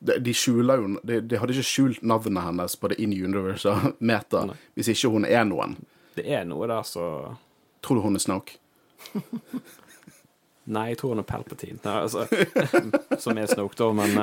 [0.00, 3.70] De, de skjuler jo de, de hadde ikke skjult navnet hennes på det In Universe
[3.72, 4.56] og Meta Nei.
[4.76, 5.78] hvis ikke hun er noen.
[6.16, 7.06] Det er noe der så
[7.84, 8.58] Tror du hun er Snoke?
[10.66, 11.78] Nei, jeg tror hun er Palpatine.
[11.84, 12.24] Nei, altså,
[13.22, 14.16] som er Snoke, da, men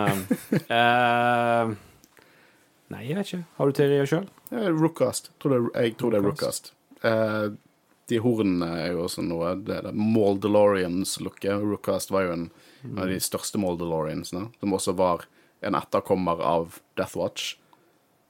[0.68, 1.72] uh,
[2.92, 3.44] Nei, jeg vet ikke.
[3.58, 4.26] Har du teorier sjøl?
[4.52, 5.32] Ja, Rookcast.
[5.32, 6.74] Jeg tror det er Rookcast.
[7.00, 7.62] Rookcast.
[8.12, 11.62] De hornene er jo også noe Det er Moldalorians-looket.
[11.64, 12.48] Rookcast var jo en
[13.00, 15.24] av de største Moldeloriansene, som også var
[15.64, 17.54] en etterkommer av Death Watch.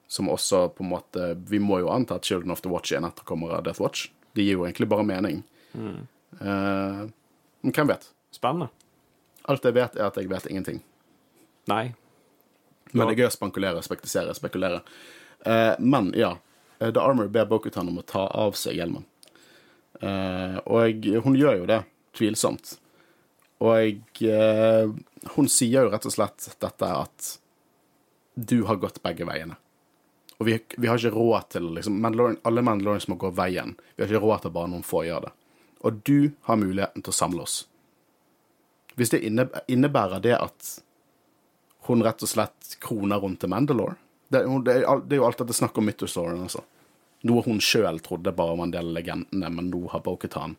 [0.06, 3.02] Som også på en måte Vi må jo anta at Children of the Watch er
[3.02, 4.08] en etterkommer av Death Watch.
[4.34, 5.42] Det gir jo egentlig bare mening.
[6.40, 7.02] Eh,
[7.60, 8.08] men hvem vet?
[8.34, 8.70] Spennende.
[9.50, 10.80] Alt jeg vet, er at jeg vet ingenting.
[11.70, 11.94] Nei.
[12.92, 14.82] Men det er gøy å spankulere, spektisere, spekulere.
[15.44, 16.36] Eh, men ja,
[16.78, 19.06] eh, The Armor ber Bokutan om å ta av seg hjelmen.
[20.00, 21.80] Eh, og hun gjør jo det,
[22.16, 22.76] tvilsomt.
[23.64, 24.94] Og eh,
[25.36, 27.30] hun sier jo rett og slett dette at
[28.34, 29.56] du har gått begge veiene.
[30.42, 33.76] Og vi, vi har ikke råd til liksom, Mandalorian, Alle Mandalorians må gå veien.
[33.94, 35.34] Vi har ikke råd til bare noen få gjør det.
[35.86, 37.60] Og du har muligheten til å samle oss.
[38.98, 40.74] Hvis det innebærer det at
[41.86, 43.98] hun rett og slett kroner rundt til Mandalore.
[44.28, 46.64] Det, det, det er jo alt dette snakk om mythostoryen, altså.
[47.24, 50.58] Noe hun sjøl trodde bare var en del av legendene, men nå har Bo-Katan,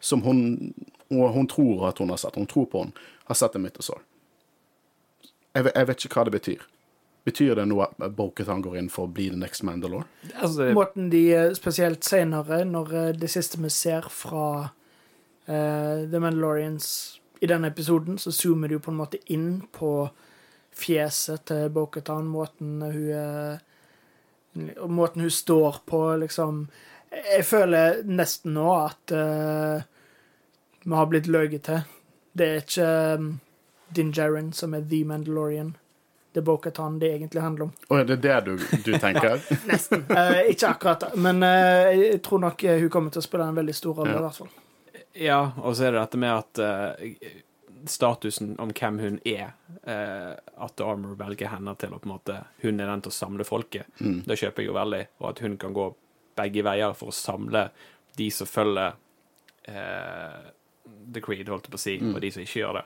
[0.00, 0.72] som hun,
[1.12, 2.94] og hun tror at hun har sett, hun tror på hun,
[3.28, 4.00] har sett en mythosaur.
[5.56, 6.64] Jeg, jeg vet ikke hva det betyr.
[7.26, 10.06] Betyr det noe at Bo-Katan går inn for å bli the next Mandalore?
[10.36, 15.96] Altså, det, Måten de eh, spesielt senere, når eh, det siste vi ser fra uh,
[16.06, 16.86] The Mandalorians
[17.42, 19.90] i denne episoden, så zoomer de jo på en måte inn på
[20.76, 23.64] fjeset til Bo-Katan, måten hun eh,
[24.80, 26.66] og Måten hun står på, liksom
[27.10, 29.82] Jeg føler nesten nå at uh,
[30.86, 31.80] vi har blitt løyet til.
[32.36, 32.88] Det er ikke
[33.18, 33.30] um,
[33.96, 35.72] Din Djarin som er The Mandalorian.
[36.32, 37.72] Det er Bo-Katan det egentlig handler om.
[37.88, 39.40] Å, det er det du, du tenker?
[39.70, 40.04] Nesten.
[40.10, 43.74] Uh, ikke akkurat, men uh, jeg tror nok hun kommer til å spille en veldig
[43.78, 44.20] stor rolle, Ja.
[44.20, 44.52] i hvert fall.
[45.16, 46.60] ja, og så er det dette med at
[47.90, 50.34] statusen om hvem hun er, eh,
[50.64, 53.44] at Armour velger henne til å på en måte Hun er den til å samle
[53.44, 53.86] folket.
[54.00, 54.22] Mm.
[54.26, 55.06] Det kjøper jeg jo veldig.
[55.20, 55.94] Og at hun kan gå
[56.36, 57.70] begge veier for å samle
[58.16, 58.94] de som følger
[59.68, 60.50] eh,
[61.12, 62.14] The Creed, holdt jeg på å si, Mm.
[62.14, 62.84] og de som ikke gjør det.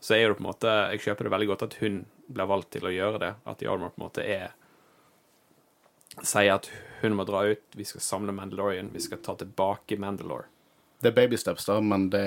[0.00, 2.70] Så er det på en måte Jeg kjøper det veldig godt at hun blir valgt
[2.74, 3.34] til å gjøre det.
[3.46, 4.52] At The Armor på en måte er
[6.22, 6.66] Sier at
[7.00, 10.44] hun må dra ut, vi skal samle Mandalorian, vi skal ta tilbake Mandalore.
[11.02, 12.22] Det er baby steps, da, men det,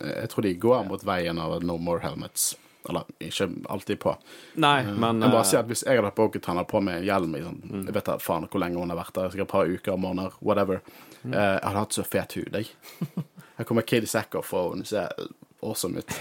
[0.00, 2.54] jeg tror de går mot veien av No More Helmets.
[2.88, 4.14] Eller ikke alltid på.
[4.62, 7.34] Nei, men Jeg bare eh, sier at Hvis jeg hadde hatt hadde på med hjelm
[7.36, 7.82] i sånn, Mm.
[7.84, 10.38] Jeg vet da faen hvor lenge hun har vært der, sikkert et par uker, måneder,
[10.40, 10.80] whatever.
[11.22, 11.34] Mm.
[11.34, 12.70] Eh, jeg hadde hatt så fet hud, jeg.
[13.58, 15.12] Her kommer Katie Sackhoff, og hun ser
[15.60, 16.14] awesome ut.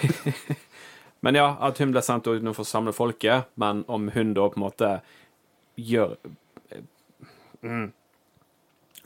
[1.21, 4.35] Men ja, at hun ble sendt ut nå for å samle folket, men om hun
[4.37, 4.89] da på en måte
[5.75, 6.13] gjør
[7.65, 7.87] mm.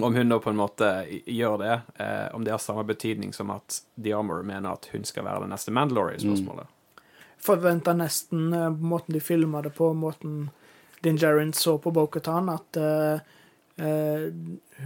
[0.04, 0.88] Om hun da på en måte
[1.26, 5.04] gjør det, eh, om det har samme betydning som at The Armor mener at hun
[5.08, 6.68] skal være det neste Mandalorian-spørsmålet.
[7.42, 10.50] Forventa nesten eh, måten de filma det på, måten
[11.02, 13.22] Din Djarin så på Bokutan, at eh,
[13.82, 14.28] eh,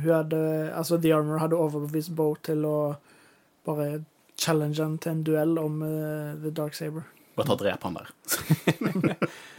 [0.01, 0.43] hun hadde
[0.75, 2.77] Altså, The Armor hadde overbevist Bo til å
[3.65, 4.05] bare
[4.39, 7.07] challenge han til en duell om eh, The Dark Saber.
[7.35, 8.11] Bare ta drep han der.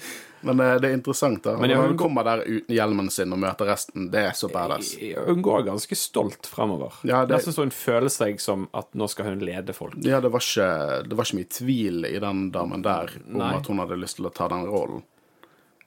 [0.46, 1.56] Men eh, det er interessant, da.
[1.60, 4.94] Men hun kommer der uten hjelmen sin og møter resten, det er så badass.
[5.26, 6.94] Hun går ganske stolt fremover.
[7.08, 9.98] Ja, det- Nesten så hun føler seg som at nå skal hun lede folk.
[10.06, 10.70] Ja, det var ikke,
[11.08, 13.52] det var ikke mye tvil i den damen der om Nei.
[13.58, 15.02] at hun hadde lyst til å ta den rollen.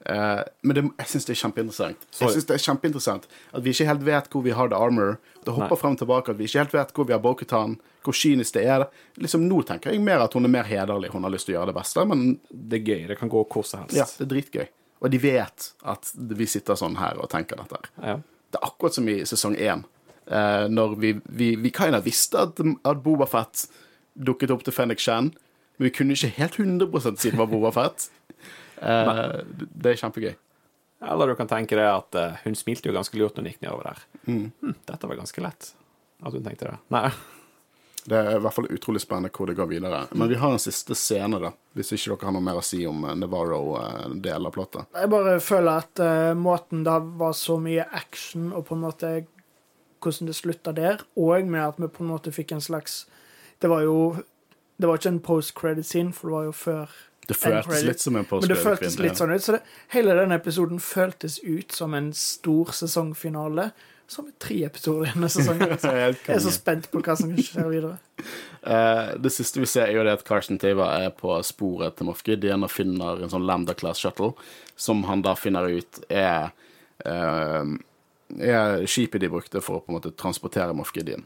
[0.05, 2.05] Eh, men det, jeg syns det er kjempeinteressant.
[2.15, 5.17] Jeg synes det er kjempeinteressant At vi ikke helt vet hvor vi har The Armor.
[5.43, 5.79] Det hopper Nei.
[5.81, 6.31] frem og tilbake.
[6.31, 7.75] At vi ikke helt vet hvor vi har Bokutan,
[8.05, 8.87] hvor kynisk det er.
[9.19, 11.11] Liksom Nå tenker jeg mer at hun er mer hederlig.
[11.13, 13.07] Hun har lyst til å gjøre det beste, men Det er gøy.
[13.11, 13.97] Det kan gå hvor som helst.
[13.97, 14.67] ja, det er dritgøy.
[14.99, 17.79] Og de vet at vi sitter sånn her og tenker dette.
[18.03, 18.17] Ja.
[18.49, 19.85] Det er akkurat som i sesong én,
[20.31, 23.67] uh, når vi, vi, vi kinda visste at, at Boba Fett
[24.19, 25.31] dukket opp til Fennik Shan,
[25.77, 28.09] men vi kunne ikke helt 100 si det var Boba Fett.
[28.09, 28.18] Eh,
[28.79, 30.35] det er kjempegøy.
[30.99, 33.61] Eller du kan tenke deg at eh, hun smilte jo ganske lurt når hun gikk
[33.63, 34.05] nedover der.
[34.27, 34.47] Mm.
[34.61, 35.73] Hm, dette var ganske lett.
[36.19, 36.79] At hun tenkte det.
[36.95, 37.09] Nei.
[38.09, 39.97] Det er i hvert fall utrolig spennende hvor det går videre.
[40.17, 42.79] Men vi har en siste scene, da, hvis ikke dere har noe mer å si
[42.89, 44.87] om eh, Navarro-delen av plottet.
[44.95, 49.11] Jeg bare føler at uh, måten det var så mye action, og på en måte
[49.99, 53.03] hvordan det slutta der, og med at vi på en måte fikk en slags
[53.59, 54.23] Det var jo
[54.79, 56.97] Det var ikke en post-credit-scene, for det var jo før
[57.29, 59.45] Det føltes litt som en Men det føltes litt sånn ut.
[59.45, 59.61] Så det,
[59.93, 63.69] hele denne episoden føltes ut som en stor sesongfinale.
[64.09, 65.69] Som er tre episoder i denne sesongen.
[65.75, 65.91] Altså.
[65.93, 67.99] Jeg er så spent på hva som skjer videre.
[68.65, 72.09] Uh, det siste vi ser, er jo det at Carson Tava er på sporet til
[72.09, 74.33] Moff Gideon og finner en sånn Lambda Class Shuttle,
[74.73, 76.49] som han da finner ut er
[77.05, 77.77] uh,
[78.37, 81.23] er skipet de brukte for å på en måte transportere Moff Gideon.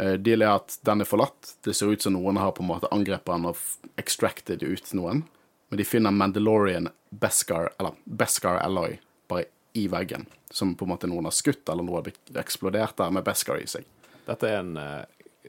[0.00, 1.56] Uh, Deal er at den er forlatt.
[1.64, 5.24] Det ser ut som noen har på en måte angrepet den og extracted ut noen.
[5.68, 8.98] Men de finner Mandalorian Beskar, eller Beskar Alloy,
[9.30, 10.28] bare i veggen.
[10.50, 13.66] Som på en måte noen har skutt, eller noe har eksplodert der med Beskar i
[13.70, 13.88] seg.
[14.26, 15.02] Dette er en uh,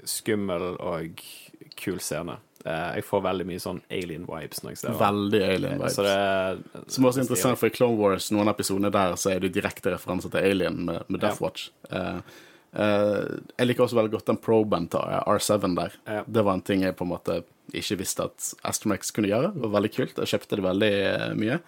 [0.07, 1.21] skummel og
[1.77, 2.39] kul scene.
[2.67, 4.97] Eh, jeg får veldig mye sånn alien-vibes når jeg ser det.
[4.99, 5.99] Veldig alien vibes.
[6.01, 6.59] Det er
[6.91, 9.93] Som også er interessant, for i Clone Wars, noen episoder der, så er det direkte
[9.93, 11.45] referanser til Alien med, med Death Ja.
[11.45, 11.69] Watch.
[11.89, 12.43] Eh, eh,
[12.77, 15.95] jeg liker også veldig godt den proben til R7 der.
[16.05, 16.23] Ja.
[16.27, 17.39] Det var en ting jeg på en måte
[17.75, 19.51] ikke visste at Astromex kunne gjøre.
[19.55, 20.19] Det var veldig kult.
[20.21, 21.59] Jeg kjøpte det veldig eh, mye.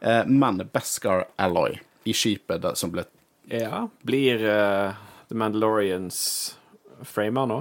[0.00, 3.06] Eh, men Beskar Alloy i skipet der, som ble
[3.50, 3.88] Ja.
[4.06, 4.94] Blir uh,
[5.28, 6.56] The Mandalorians
[7.02, 7.60] framer nå?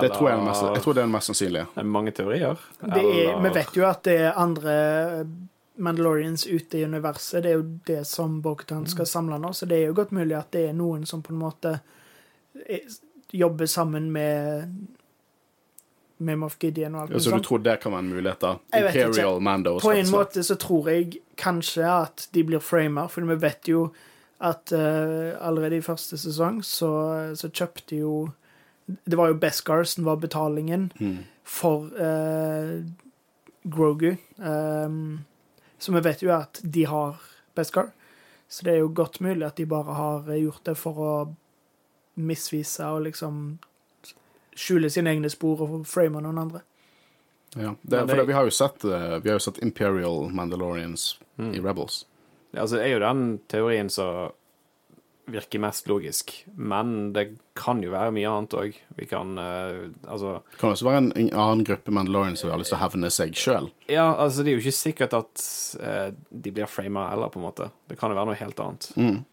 [0.00, 1.68] det tror jeg, er mest, jeg tror det er den mest sannsynlige.
[1.74, 2.60] Det er mange teorier.
[2.80, 4.74] Det er, vi vet jo at det er andre
[5.82, 7.42] Mandalorians ute i universet.
[7.42, 10.36] Det er jo det som Bokutan skal samle nå, så det er jo godt mulig
[10.38, 11.74] at det er noen som på en måte
[12.66, 12.80] er,
[13.32, 14.72] jobber sammen med
[16.20, 18.50] med Moff Gideon og alt Ja, så du tror det kan være en mulighet, da?
[18.76, 19.78] Imperial Mando.
[19.80, 23.86] På en måte så tror jeg kanskje at de blir framer, for vi vet jo
[24.40, 26.90] at uh, allerede i første sesong så,
[27.36, 28.12] så kjøpte jo
[29.06, 31.18] Det var jo Beskar som var betalingen Mm.
[31.44, 32.82] for uh,
[33.64, 34.16] Grogu.
[34.36, 35.20] Um,
[35.78, 37.20] så vi vet jo at de har
[37.56, 37.92] Beskar.
[38.48, 41.12] Så det er jo godt mulig at de bare har gjort det for å
[42.20, 43.58] misvise og liksom
[44.60, 46.62] skjule sine egne spor og frame noen andre.
[47.56, 51.18] Ja, det, for det- vi har jo sett, eh, vi har jo sett Imperial Mandalorians
[51.38, 51.54] Mm.
[51.54, 52.04] i Rebels.
[52.54, 54.30] Altså, det er jo den teorien som
[55.30, 58.74] virker mest logisk, men det kan jo være mye annet òg.
[58.96, 62.58] Vi kan uh, Altså Det kan også være en, en annen gruppe Mandalorians som har
[62.58, 63.70] lyst til å hevne seg sjøl.
[63.88, 65.44] Ja, altså, det er jo ikke sikkert at
[65.80, 67.70] uh, de blir frama heller, på en måte.
[67.88, 68.92] Det kan jo være noe helt annet.
[68.96, 69.24] Mm.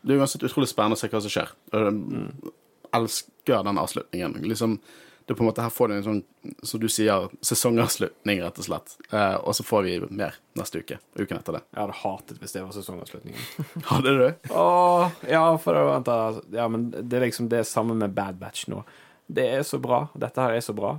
[0.00, 1.52] Det er uansett utrolig spennende å se hva som skjer.
[1.74, 2.52] Jeg
[2.96, 4.38] elsker den avslutningen.
[4.48, 4.78] Liksom,
[5.26, 6.22] det er på en måte Her får du en sånn,
[6.66, 8.96] som du sier, sesongavslutning, rett og slett.
[9.12, 10.98] Eh, og så får vi mer neste uke.
[11.20, 11.62] Uken etter det.
[11.70, 13.44] Jeg hadde hatet hvis det var sesongavslutningen.
[13.92, 14.26] Hadde du?
[14.50, 16.18] Åh, ja, for det, vente.
[16.56, 18.82] Ja, men det er liksom det samme med Bad Batch nå.
[19.30, 20.06] Det er så bra.
[20.18, 20.96] Dette her er så bra.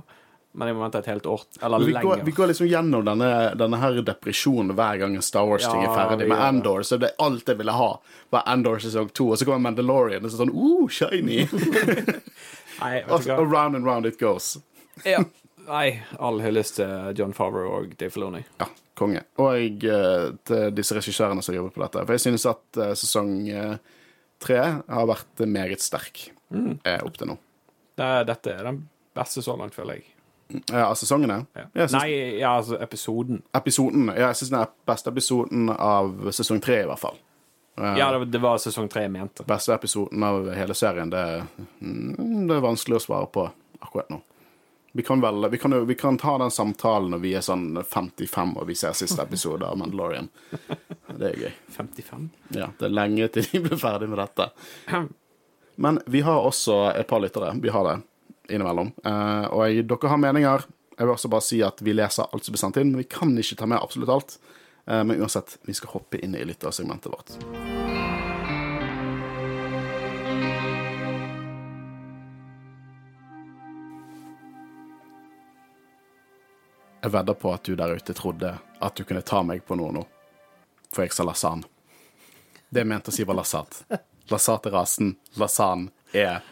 [0.52, 1.44] Men jeg må vente et helt år.
[1.64, 2.08] Eller Vi lenger.
[2.08, 5.94] går, vi går liksom gjennom denne, denne her depresjonen hver gang en Star Wars-ting er
[5.96, 6.28] ferdig.
[6.28, 7.92] Med Endor så det er alt jeg ville ha,
[8.34, 9.30] var Endor sesong to.
[9.32, 11.46] Og så kommer Mandalorian, og så sånn uh, shiny!
[12.82, 14.58] Nei, og, og round and round it goes.
[15.08, 15.22] Ja,
[15.68, 18.42] Nei, all hyllest til John Favreau og Dave Filoni.
[18.58, 18.66] Ja,
[18.98, 19.22] konge.
[19.42, 22.02] Og eh, til disse regissørene som jobber på dette.
[22.06, 23.76] For jeg synes at eh, sesong eh,
[24.42, 26.82] tre har vært meget sterk mm.
[26.98, 27.38] opp til nå.
[27.98, 28.82] Det, dette er den
[29.14, 30.11] beste så langt, føler jeg.
[30.68, 31.40] Ja, av sesongene?
[31.54, 31.66] Ja.
[31.74, 33.42] Synes- Nei, ja, altså episoden.
[33.56, 37.16] Episoden ja, Jeg syns den er beste episoden av sesong tre, i hvert fall.
[37.80, 39.46] Ja, det, det var sesong tre jeg mente.
[39.48, 41.22] Beste episoden av hele serien, det,
[41.80, 43.46] mm, det er vanskelig å svare på
[43.80, 44.18] akkurat nå.
[44.94, 47.78] Vi kan, vel, vi, kan jo, vi kan ta den samtalen når vi er sånn
[47.80, 50.28] 55 og vi ser siste episode av Mandalorian.
[51.16, 51.52] Det er gøy.
[51.78, 52.26] 55?
[52.58, 54.50] Ja, det er lenge til de blir ferdig med dette.
[55.80, 57.54] Men vi har også et par lyttere.
[57.64, 57.94] Vi har det
[58.48, 58.92] innimellom.
[59.06, 60.66] Uh, og jeg, dere har meninger.
[60.96, 63.10] Jeg vil også bare si at vi leser alt som blir sendt inn, men vi
[63.10, 64.38] kan ikke ta med absolutt alt.
[64.86, 67.36] Uh, men uansett, vi skal hoppe inn i lyttersegmentet vårt.
[77.02, 79.90] Jeg vedder på at du der ute trodde at du kunne ta meg på noe
[79.90, 80.02] nå,
[80.94, 81.64] for jeg sa lasan.
[82.70, 83.82] Det jeg mente å si var lasat.
[84.30, 86.44] Lasat er rasen, lasan er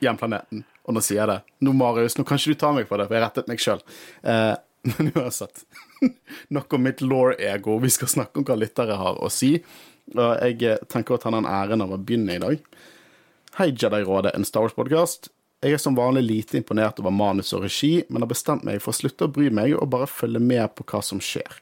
[0.00, 0.64] hjemplaneten.
[0.88, 1.38] Og nå sier jeg det.
[1.66, 3.82] Nå, Marius, nå kan ikke du ta meg på det, for jeg rettet meg sjøl.
[4.24, 4.54] Eh,
[4.88, 5.66] men uansett.
[6.56, 7.76] Nok om mitt law-ego.
[7.82, 9.58] Vi skal snakke om hva lyttere har å si.
[10.14, 12.62] Og jeg eh, tenker å ta den æren av å begynne i dag.
[13.58, 15.28] Hei, Jedi-rådet, en Star Wars-podkast.
[15.60, 18.94] Jeg er som vanlig lite imponert over manus og regi, men har bestemt meg for
[18.94, 21.58] å slutte å bry meg og bare følge med på hva som skjer.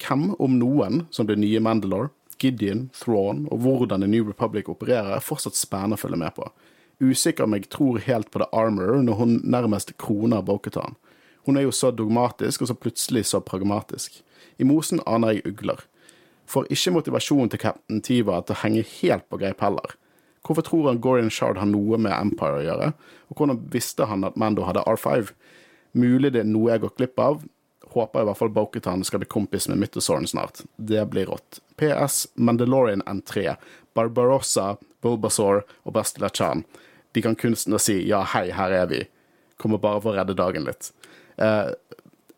[0.00, 5.16] Hvem, om noen, som blir nye Mandalore, Gideon, Thrawn og hvordan The New Republic opererer,
[5.18, 6.48] er fortsatt spennende å følge med på.
[6.98, 10.96] Usikker om jeg tror helt på The Armor når hun nærmest kroner Boketan.
[11.46, 14.18] Hun er jo så dogmatisk, og så plutselig så pragmatisk.
[14.58, 15.84] I mosen aner jeg ugler.
[16.48, 19.94] Får ikke motivasjonen til Captain Tiva til å henge helt på greip heller.
[20.44, 22.90] Hvorfor tror han Gorian Shard har noe med Empire å gjøre?
[23.28, 25.30] Og hvordan visste han at Mando hadde R5?
[25.98, 27.42] Mulig det er noe jeg har gått glipp av.
[27.92, 30.62] Håper i hvert fall Boketan skal bli kompis med Mythosaurn snart.
[30.76, 31.60] Det blir rått.
[31.80, 33.54] PS Mandalorian N3.
[33.96, 34.74] Barbarossa,
[35.04, 36.64] Bulbasaur og Bastila Chan.
[37.12, 39.06] De kan kunsten å si 'ja, hei, her er vi'.
[39.56, 40.92] Kommer bare for å redde dagen litt.
[41.38, 41.70] Eh,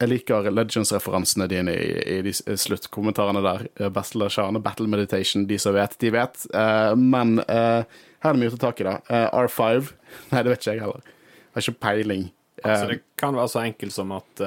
[0.01, 3.67] jeg liker Legends-referansene dine i, i de sluttkommentarene der.
[3.77, 5.45] Eh, Shane, Chan Battle Meditation.
[5.47, 6.47] De som vet, de vet.
[6.55, 7.85] Eh, men eh,
[8.25, 8.97] her er det mye å ta tak i, da.
[9.09, 9.91] Eh, R5
[10.33, 11.11] Nei, det vet ikke jeg heller.
[11.51, 12.25] Jeg har ikke peiling.
[12.61, 14.43] Altså, det kan være så enkelt som at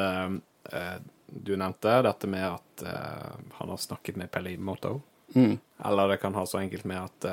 [1.33, 2.83] du nevnte dette med at
[3.57, 4.99] han har snakket med Pelli Moto.
[5.33, 5.55] Mm.
[5.89, 7.25] Eller det kan ha så enkelt med at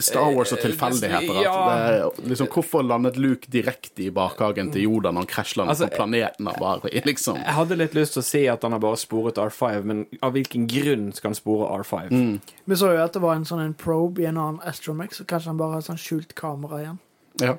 [0.00, 1.40] Star Wars og tilfeldigheter.
[1.42, 1.52] Ja.
[1.52, 5.74] At det er, liksom, hvorfor landet Luke direkte i bakhagen til Yoda når han krasjlandet
[5.74, 7.02] Altså, på planeten han var i?
[7.06, 7.40] Liksom.
[7.42, 10.36] Jeg hadde litt lyst til å si at han har bare sporet R5, men av
[10.38, 12.14] hvilken grunn skal han spore R5?
[12.14, 12.54] Mm.
[12.70, 15.26] Vi så jo at det var en sånn en probe i en annen Astromex, så
[15.26, 17.02] kanskje han bare har sånn skjult kamera igjen.
[17.42, 17.58] Ja.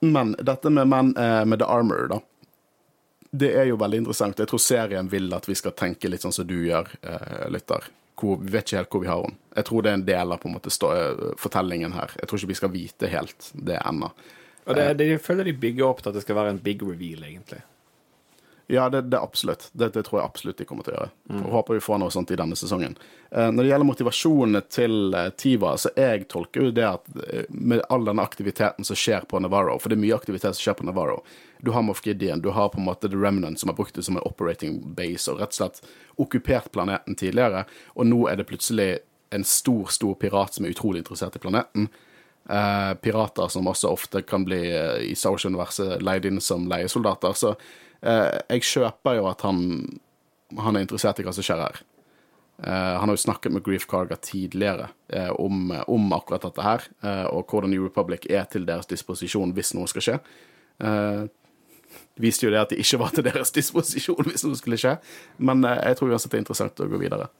[0.00, 2.20] Men dette med, man, eh, med The Armor, da.
[3.30, 4.40] Det er jo veldig interessant.
[4.40, 7.84] Jeg tror serien vil at vi skal tenke litt sånn som du gjør, eh, lytter.
[8.20, 9.40] Hvor, vi vet ikke helt hvor vi har henne.
[9.56, 12.12] Jeg tror det er en del av på en måte stå, eh, fortellingen her.
[12.20, 14.12] Jeg tror ikke vi skal vite helt det ennå.
[14.68, 16.82] Og det, det, jeg føler de bygger opp til at det skal være en big
[16.84, 17.62] reveal, egentlig.
[18.70, 19.68] Ja, det, det absolutt.
[19.72, 21.10] Det, det tror jeg absolutt de kommer til å gjøre.
[21.32, 21.42] Mm.
[21.50, 22.94] håper vi får noe sånt i denne sesongen.
[23.30, 27.48] Eh, når det gjelder motivasjonene til eh, Tiva, så jeg tolker jo det at eh,
[27.50, 30.78] med all denne aktiviteten som skjer på Navarro, for det er mye aktivitet som skjer
[30.78, 31.18] på Navarro
[31.60, 34.02] Du har Moff Gideon, du har på en måte The Remnant som har brukt det
[34.06, 35.82] som en operating base, og rett og slett
[36.20, 38.90] okkupert planeten tidligere, og nå er det plutselig
[39.30, 41.90] en stor, stor pirat som er utrolig interessert i planeten.
[42.50, 47.36] Uh, pirater som også ofte kan bli uh, i Star Wars-universet leid inn som leiesoldater.
[47.38, 49.60] Så uh, jeg kjøper jo at han,
[50.58, 51.82] han er interessert i hva som skjer her.
[52.60, 54.90] Han har jo snakket med Grief Carga tidligere
[55.40, 56.82] om, om akkurat dette her,
[57.32, 60.18] og hvordan New Republic er til deres disposisjon hvis noe skal skje.
[62.20, 64.96] Viste jo det at de ikke var til deres disposisjon hvis noe skulle skje,
[65.38, 67.30] men eh, jeg tror uansett det er interessant å gå videre.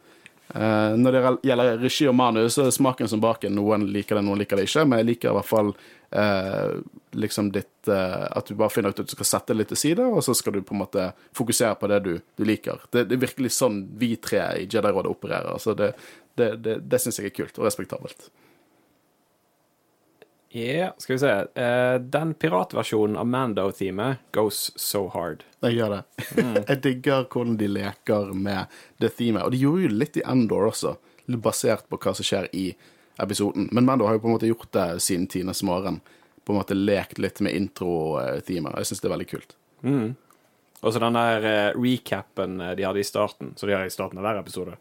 [0.55, 3.55] Eh, når det gjelder regi og manus, så er det smaken som baken.
[3.55, 4.85] Noen liker det, noen liker det ikke.
[4.89, 5.71] Men jeg liker i hvert fall
[6.11, 6.73] eh,
[7.15, 9.83] liksom ditt eh, At du bare finner ut at du skal sette det litt til
[9.85, 12.83] side, og så skal du på en måte fokusere på det du, du liker.
[12.91, 15.63] Det, det er virkelig sånn vi tre i Jedi-rådet opererer.
[15.63, 15.93] Så det,
[16.35, 18.31] det, det, det syns jeg er kult og respektabelt.
[20.53, 21.33] Ja, skal vi se.
[21.55, 25.45] Uh, den piratversjonen av Mando-teamet goes so hard.
[25.63, 26.01] Jeg gjør det.
[26.71, 29.45] jeg digger hvordan de leker med det themet.
[29.47, 30.97] Og de gjorde jo litt i Endor også,
[31.39, 32.73] basert på hva som skjer i
[33.23, 33.69] episoden.
[33.71, 36.01] Men Mando har jo på en måte gjort det siden Tines morgen.
[36.43, 38.81] På en måte lekt litt med intro-teamet.
[38.81, 39.55] Jeg syns det er veldig kult.
[40.81, 43.93] Og så den der eh, recapen eh, de hadde i starten, så de har i
[43.93, 44.77] starten av hver episode,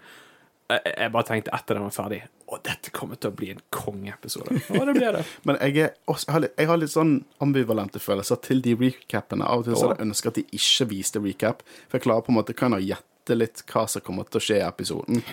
[0.70, 4.54] Jeg, bare tenkte etter den var ferdig Å, dette kommer til å bli en kongeepisode.
[4.78, 5.24] Og det blir det.
[5.50, 8.76] Men jeg, er også, jeg, har litt, jeg har litt sånn ambivalente følelser til de
[8.78, 9.48] recapene.
[9.50, 12.26] Av og til så hadde jeg ønsket at de ikke viste recap, for jeg klarer
[12.26, 15.24] på en måte kan gjette litt hva som kommer til å skje i episoden.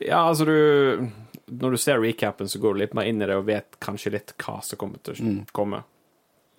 [0.00, 1.10] Ja, altså du
[1.50, 4.14] Når du ser recapen, så går du litt mer inn i det og vet kanskje
[4.14, 5.82] litt hva som kommer til å komme.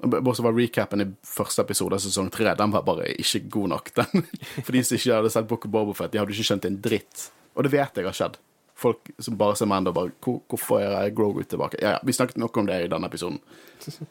[0.02, 2.52] Bortsett fra recapen i første episode av sesong tre.
[2.58, 3.94] Den var bare ikke god nok.
[4.00, 4.26] Den.
[4.66, 6.80] For de som ikke hadde sett Book of Boba Fett, de hadde ikke skjønt en
[6.84, 7.28] dritt.
[7.56, 8.38] Og det vet jeg har skjedd.
[8.82, 11.78] Folk som bare ser Mando, bare "Hvor- Hvorfor er Grogu tilbake?
[11.82, 13.40] Ja, ja, vi snakket nok om det i denne episoden.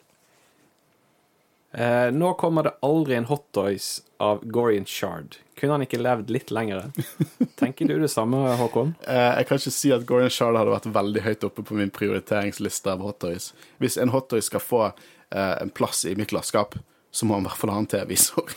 [1.73, 5.37] Eh, nå kommer det aldri en Hot Toys av Gorian Shard.
[5.55, 6.89] Kunne han ikke levd litt lenger?
[7.61, 8.91] Tenker du det samme, Håkon?
[9.07, 11.93] Eh, jeg kan ikke si at Gorian Shard hadde vært veldig høyt oppe på min
[11.95, 13.53] prioriteringsliste av hottoys.
[13.79, 16.75] Hvis en hottoy skal få eh, en plass i mitt glasskap,
[17.11, 18.51] så må han i hvert fall ha en TV-visor.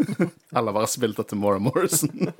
[0.56, 2.30] Eller være spilt av Tamora Morrison.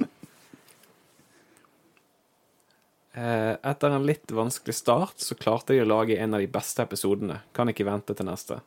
[3.12, 6.84] Eh, etter en litt vanskelig start så klarte de å lage en av de beste
[6.84, 7.40] episodene.
[7.56, 8.60] Kan ikke vente til neste.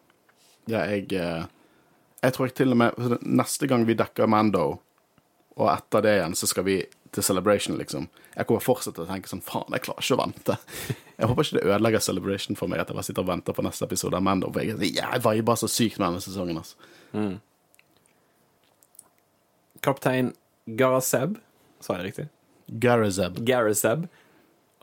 [0.68, 1.46] ja, jeg eh,
[2.24, 4.80] Jeg tror jeg til og med Neste gang vi dekker Mando,
[5.56, 6.78] og etter det igjen, så skal vi
[7.14, 8.08] til Celebration, liksom.
[8.36, 10.56] Jeg kommer fortsatt til å tenke sånn Faen, jeg klarer ikke å vente.
[11.14, 13.64] Jeg håper ikke det ødelegger Celebration for meg at jeg bare sitter og venter på
[13.64, 14.50] neste episode av Mando.
[14.52, 17.38] For jeg, jeg viber så sykt med denne sesongen, altså.
[19.86, 20.32] Kaptein
[20.80, 21.38] Garazeb,
[21.84, 22.26] sa jeg riktig?
[22.82, 23.38] Garazeb.
[23.46, 24.08] Garazeb,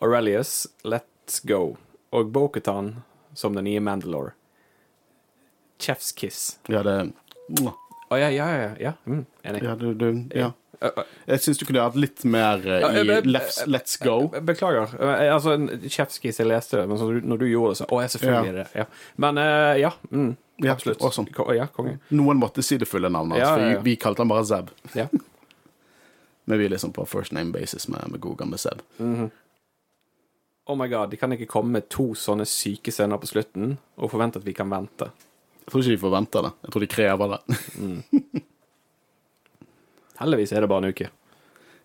[0.00, 1.76] Aurelius, Let's Go,
[2.10, 3.02] og Boketan
[3.36, 4.32] som den nye Mandalore.
[5.80, 6.58] Chef's Kiss.
[6.68, 7.12] Ja, det
[8.10, 8.70] Å ja, ja, ja.
[8.80, 8.92] ja.
[9.06, 9.62] Mm, enig.
[9.64, 10.52] Ja, du, du Ja.
[10.80, 14.28] Ø, ø, Jeg syns du kunne hatt litt mer eh, i Let's, let's Go.
[14.40, 14.94] Beklager.
[14.96, 15.56] Eh, Altså,
[15.88, 16.96] Chef's Kiss, jeg leste men
[17.28, 18.52] når du gjorde det, så Å, ja, selvfølgelig Ja.
[18.52, 18.86] er det ja.
[19.16, 19.92] Men eh, ja.
[20.10, 21.02] Mm, Ja, absolutt.
[21.04, 21.28] awesome.
[21.32, 21.48] Ko-.
[22.10, 24.72] Noen måtte si det fulle navnet hans, for vi, kalte han bare Zeb.
[24.96, 25.06] Ja.
[26.44, 28.82] Men vi er liksom på first name basis med, med god med Zeb.
[30.70, 34.10] Oh my god, de kan ikke komme med to sånne syke scener på slutten og
[34.12, 35.08] forvente at vi kan vente.
[35.64, 36.52] Jeg tror ikke de forventer det.
[36.66, 37.40] Jeg tror de krever det.
[40.20, 41.08] Heldigvis er det bare en uke.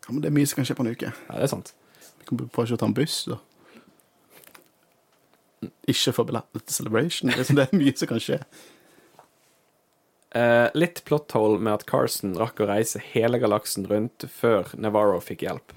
[0.05, 1.09] Ja, men det er mye som kan skje på en uke.
[1.15, 1.71] Ja, det er sant.
[2.19, 3.39] Vi kan prøve ikke å ta en buss, da.
[5.89, 7.31] Ikke få billett til Celebration.
[7.33, 8.39] Det sånn- det er mye som kan skje.
[10.35, 15.45] Eh, litt plotthole med at Carson rakk å reise hele galaksen rundt før Navarro fikk
[15.47, 15.73] hjelp.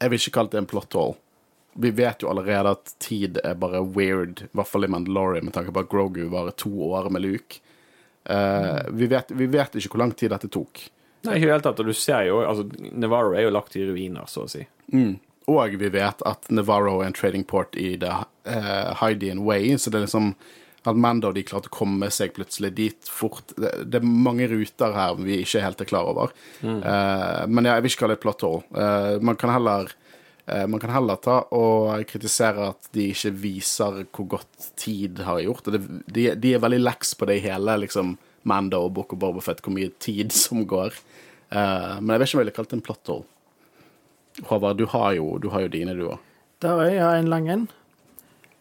[0.00, 1.16] Jeg vil ikke kalle det en plot hole.
[1.72, 5.54] Vi vet jo allerede at tid er bare weird, i hvert fall i Mandalorian, med
[5.54, 7.60] tanke på at Grogu var to år med Luke.
[8.24, 10.82] Eh, vi, vet, vi vet ikke hvor lang tid dette tok.
[11.26, 11.82] Nei, ikke i det hele tatt.
[11.82, 14.64] Og du ser jo, altså, Navarro er jo lagt i ruiner, så å si.
[15.50, 19.92] Og vi vet at Navarro er en trading port i The uh, Hydean Way, så
[19.92, 20.34] det er liksom
[20.88, 23.52] at Mando de klarte å komme seg plutselig dit fort.
[23.56, 26.32] Det, det er mange ruter her vi ikke helt er klar over.
[26.64, 28.62] Eh, men ja, jeg vil ikke kalle det et plot hole.
[28.72, 29.92] Eh, man kan heller
[30.66, 35.68] man kan heller ta og kritisere at de ikke viser hvor godt tid har gjort.
[35.70, 39.60] De, de er veldig leks på det hele liksom, Mando og Book of Boba Fett,
[39.62, 40.96] hvor mye tid som går.
[41.50, 43.28] Eh, men jeg vet ikke om jeg ville kalt det en plot hole.
[44.46, 46.18] Håvard, du har jo, du har jo dine, du òg.
[46.62, 47.68] Der er jeg en lang en.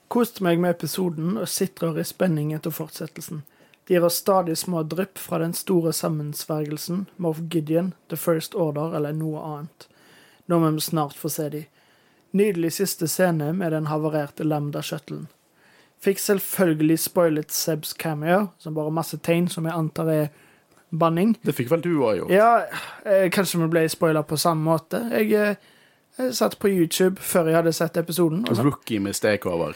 [0.10, 3.44] Koste meg med episoden og sitrer i spenning etter fortsettelsen.
[3.86, 8.96] Det gir oss stadig små drypp fra den store sammensvergelsen, Moff Gideon, The First Order
[8.98, 9.86] eller noe annet.
[10.50, 11.64] Nå må vi snart få se de.
[12.32, 15.28] Nydelig siste scene med den havarerte Lambda-shuttlen.
[16.00, 20.30] Fikk selvfølgelig spoilet Sebs cameo, som bare masse tegn som jeg antar er
[20.90, 21.36] banning.
[21.44, 22.32] Det fikk vel du òg, gjort?
[22.34, 22.66] Ja,
[23.06, 25.02] eh, kanskje vi ble spoila på samme måte.
[25.12, 25.56] Jeg, eh,
[26.18, 28.46] jeg satt på YouTube før jeg hadde sett episoden.
[28.50, 29.76] Og Rookie mistake over.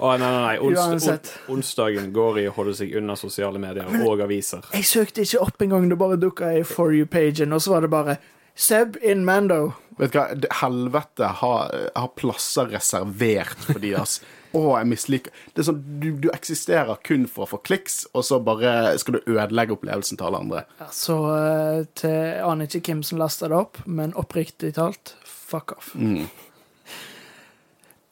[0.00, 0.58] Å, nei, nei, nei.
[0.64, 1.30] Ons Uansett.
[1.46, 4.64] on onsdagen går i å holde seg unna sosiale medier og aviser.
[4.72, 7.90] jeg søkte ikke opp engang, det bare dukka i For you-pagen, og så var det
[7.90, 8.16] bare
[8.60, 9.72] Seb in Mando.
[9.96, 10.26] Vet du hva,
[10.60, 14.18] helvete har, har plasser reservert for de, ass.
[14.50, 18.24] Å, jeg misliker Det er sånn, du, du eksisterer kun for å få kliks, og
[18.26, 20.64] så bare skal du ødelegge opplevelsen til alle andre.
[20.80, 25.14] Ja, Så eh, til Jeg aner ikke hvem som lasta det opp, men oppriktig talt,
[25.24, 25.92] fuck off.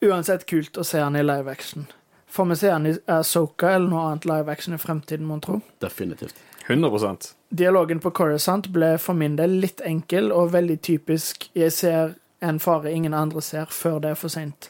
[0.09, 1.89] Uansett kult å se han i live action.
[2.31, 2.95] Får vi se han i
[3.27, 5.59] Soka eller noe annet live action i fremtiden, mon tro?
[5.83, 6.39] Definitivt.
[6.69, 12.15] 100 Dialogen på Coruscant ble for min del litt enkel og veldig typisk 'jeg ser
[12.41, 14.69] en fare ingen andre ser, før det er for seint'.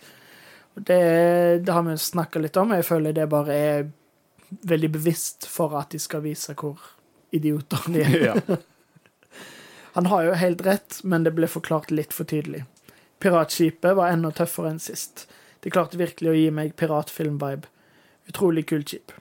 [0.76, 3.90] Det, det har vi snakka litt om, og jeg føler det bare er
[4.62, 6.80] veldig bevisst for at de skal vise hvor
[7.32, 8.26] idioter de er.
[8.26, 8.36] Ja.
[9.94, 12.64] Han har jo helt rett, men det ble forklart litt for tydelig.
[13.20, 15.28] Piratskipet var enda tøffere enn sist.
[15.60, 17.68] De klarte virkelig å gi meg piratfilm-vibe.
[18.30, 19.12] Utrolig kult skip.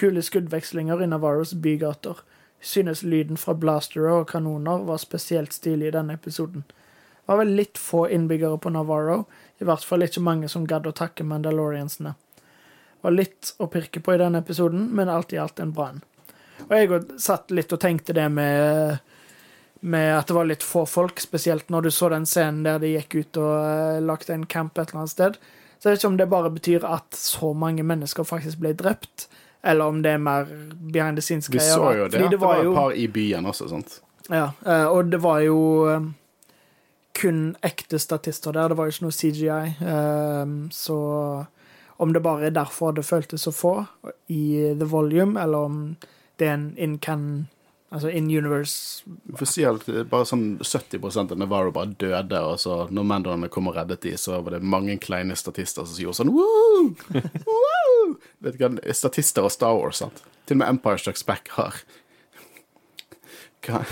[0.00, 2.24] Kule skuddvekslinger i Navarros bygater.
[2.64, 6.64] Synes lyden fra blastere og kanoner var spesielt stilig i denne episoden.
[6.64, 9.24] Det var vel litt få innbyggere på Navarro.
[9.60, 12.14] I hvert fall ikke mange som gadd å takke Mandaloriansene.
[12.34, 15.90] Det var litt å pirke på i denne episoden, men alt i alt en bra
[15.92, 16.02] en.
[16.64, 18.98] Og jeg satt litt og tenkte det med,
[19.84, 22.94] med at det var litt få folk, spesielt når du så den scenen der de
[22.94, 25.40] gikk ut og uh, lagde en camp et eller annet sted.
[25.76, 29.28] Så jeg vet ikke om det bare betyr at så mange mennesker faktisk ble drept,
[29.64, 30.44] eller om det er mer
[30.92, 31.64] behind the scenes-greier.
[31.64, 34.00] Vi så jo det, det var jo- et par i byen også, sant.
[34.30, 35.58] ja, eh, og det var jo
[35.88, 36.00] eh,
[37.14, 39.74] kun ekte statister der, det var jo ikke noe CGI.
[39.80, 41.46] eh, Så
[41.98, 43.86] om det bare er derfor det føltes så få
[44.28, 45.96] i The Volume, eller om
[46.38, 47.48] det er en in can
[47.94, 52.56] Altså in universe Vi får si at bare sånn 70 av Navarro bare døde, og
[52.58, 56.16] så når Mandoene kom og reddet de, så var det mange kleine statister som gjorde
[56.18, 56.96] sånn Woo!
[57.14, 57.20] Woo!
[58.44, 60.24] Vet du hva, Statister og Star Wars, sant.
[60.44, 61.82] Til og med Empire Strikes Back har
[63.64, 63.84] Hva?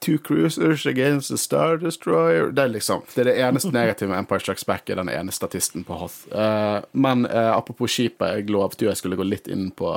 [0.00, 4.18] Two cruisers against a star destroyer Det er liksom Det er det eneste negative med
[4.18, 6.26] Empire Strikes Back, er den ene statisten på Hoth.
[6.32, 9.92] Uh, men uh, apropos skipet, jeg lovte jo jeg skulle gå litt inn på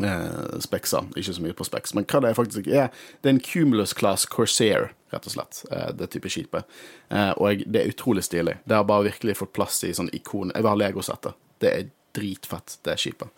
[0.00, 1.08] eh, spekser.
[1.16, 1.94] ikke så mye på speks.
[1.94, 2.90] Men hva det faktisk er,
[3.20, 5.64] det er en Cumulus Class Corsair, rett og slett.
[5.70, 6.64] eh, det type skipet.
[7.10, 8.58] Eh, og det er utrolig stilig.
[8.64, 10.52] Det har bare virkelig fått plass i sånn ikon.
[10.54, 11.34] Jeg vil ha Lego-settet.
[11.58, 13.28] Det er dritfett, det skipet.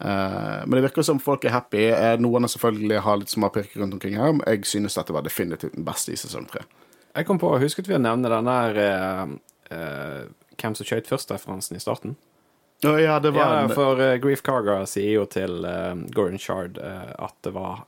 [0.00, 1.86] Eh, men det virker som folk er happy.
[1.92, 5.22] Eh, noen er selvfølgelig har litt småpirker rundt omkring her, men jeg synes dette var
[5.22, 6.64] definitivt den beste i sesong tre.
[7.14, 10.24] Jeg kom på, husket vi å nevne den der eh,
[10.54, 12.16] Hvem som skøyt først-referansen i starten?
[12.84, 16.38] Å ja, det var Ja, en for uh, Grief Karga sier jo til uh, Goran
[16.40, 17.84] Shard uh, at det var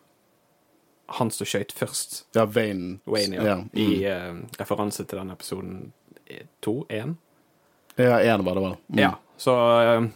[1.18, 2.97] han som skøyt først, Ja, Wayne.
[3.07, 3.68] Wayne, ja, Ja, mm.
[3.78, 5.76] i uh, referanse til den episoden
[6.26, 7.14] eh, to, én.
[7.97, 8.74] ja én var det vel.
[8.90, 8.99] Mm.
[9.05, 10.09] Ja, så eh,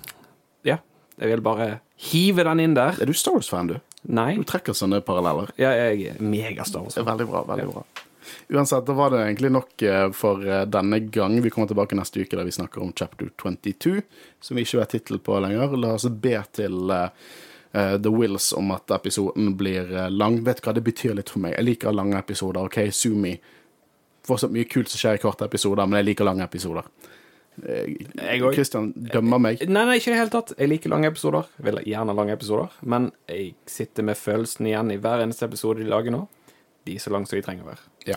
[0.67, 0.79] Ja.
[1.21, 2.97] Jeg vil bare hive den inn der.
[3.01, 3.77] Er du Star Wars-fan, du?
[4.09, 4.35] Nei.
[4.41, 5.51] Du trekker sånne paralleller.
[5.61, 6.81] Ja, jeg er megastar.
[6.87, 7.05] Wars-fan.
[7.05, 7.43] veldig bra.
[7.45, 7.83] veldig bra.
[8.49, 11.43] Uansett, da var det egentlig nok eh, for eh, denne gang.
[11.43, 14.03] Vi kommer tilbake neste uke der vi snakker om chapter 22,
[14.41, 15.77] som vi ikke vet tittelen på lenger.
[15.81, 17.13] La oss be til eh,
[17.73, 20.41] The Wills om at episoden blir lang.
[20.45, 21.57] Vet du hva, det betyr litt for meg.
[21.59, 22.67] Jeg liker lange episoder.
[22.67, 23.37] OK, Sumi.
[24.27, 26.87] Fortsatt mye kult som skjer i korte episoder, men jeg liker lange episoder.
[28.55, 29.63] Christian dømmer meg.
[29.69, 30.53] Nei, nei, ikke i det hele tatt.
[30.59, 31.49] Jeg liker lange episoder.
[31.65, 32.75] Vil gjerne lange episoder.
[32.81, 36.25] Men jeg sitter med følelsen igjen i hver eneste episode de lager nå.
[36.87, 37.90] De er så lange som de trenger å være.
[38.09, 38.17] Ja,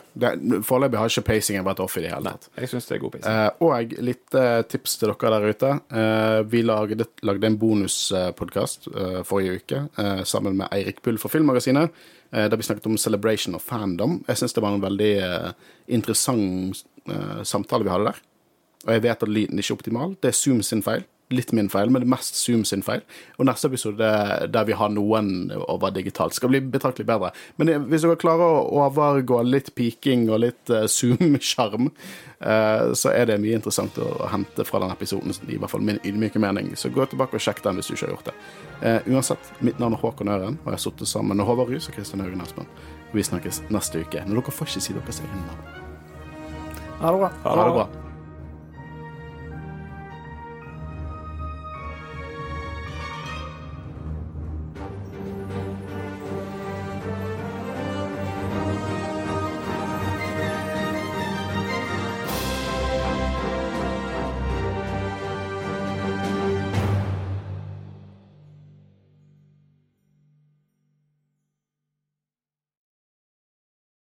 [0.64, 2.48] Foreløpig har ikke pacingen vært off i det hele tatt.
[2.56, 3.28] Jeg synes det er god pacing.
[3.34, 5.72] Eh, og litt eh, tips til dere der ute.
[6.00, 11.32] Eh, vi lagde, lagde en bonuspodkast eh, forrige uke eh, sammen med Eirik Bull fra
[11.34, 11.92] Filmmagasinet,
[12.32, 14.22] eh, der vi snakket om celebration og fandom.
[14.30, 15.14] Jeg syns det var en veldig
[16.00, 16.86] interessant
[17.44, 18.22] samtale vi hadde der.
[18.84, 20.16] Og jeg vet at lyden ikke er optimal.
[20.24, 21.04] Det er Zoom sin feil.
[21.32, 23.02] Litt min feil, men det er mest Zoom sin feil.
[23.40, 24.10] Og neste episode
[24.54, 27.32] der vi har noen over digitalt, skal bli betraktelig bedre.
[27.58, 31.90] Men hvis dere klarer å overgå litt peaking og litt eh, Zoom-sjarm,
[32.44, 36.02] eh, så er det mye interessant å, hente fra den episoden, i hvert fall min
[36.04, 36.74] ydmyke mening.
[36.78, 38.38] Så gå tilbake og sjekk den hvis du ikke har gjort det.
[38.82, 41.90] Eh, uansett, mitt navn er Håkon Øren, og jeg har sittet sammen med Håvard Ruus
[41.90, 42.70] og Kristian Haugen Espen.
[43.14, 44.26] Vi snakkes neste uke.
[44.26, 45.84] Men dere får ikke si deres egne navn.
[47.04, 47.36] Ha det bra.
[47.44, 48.13] Ha det bra.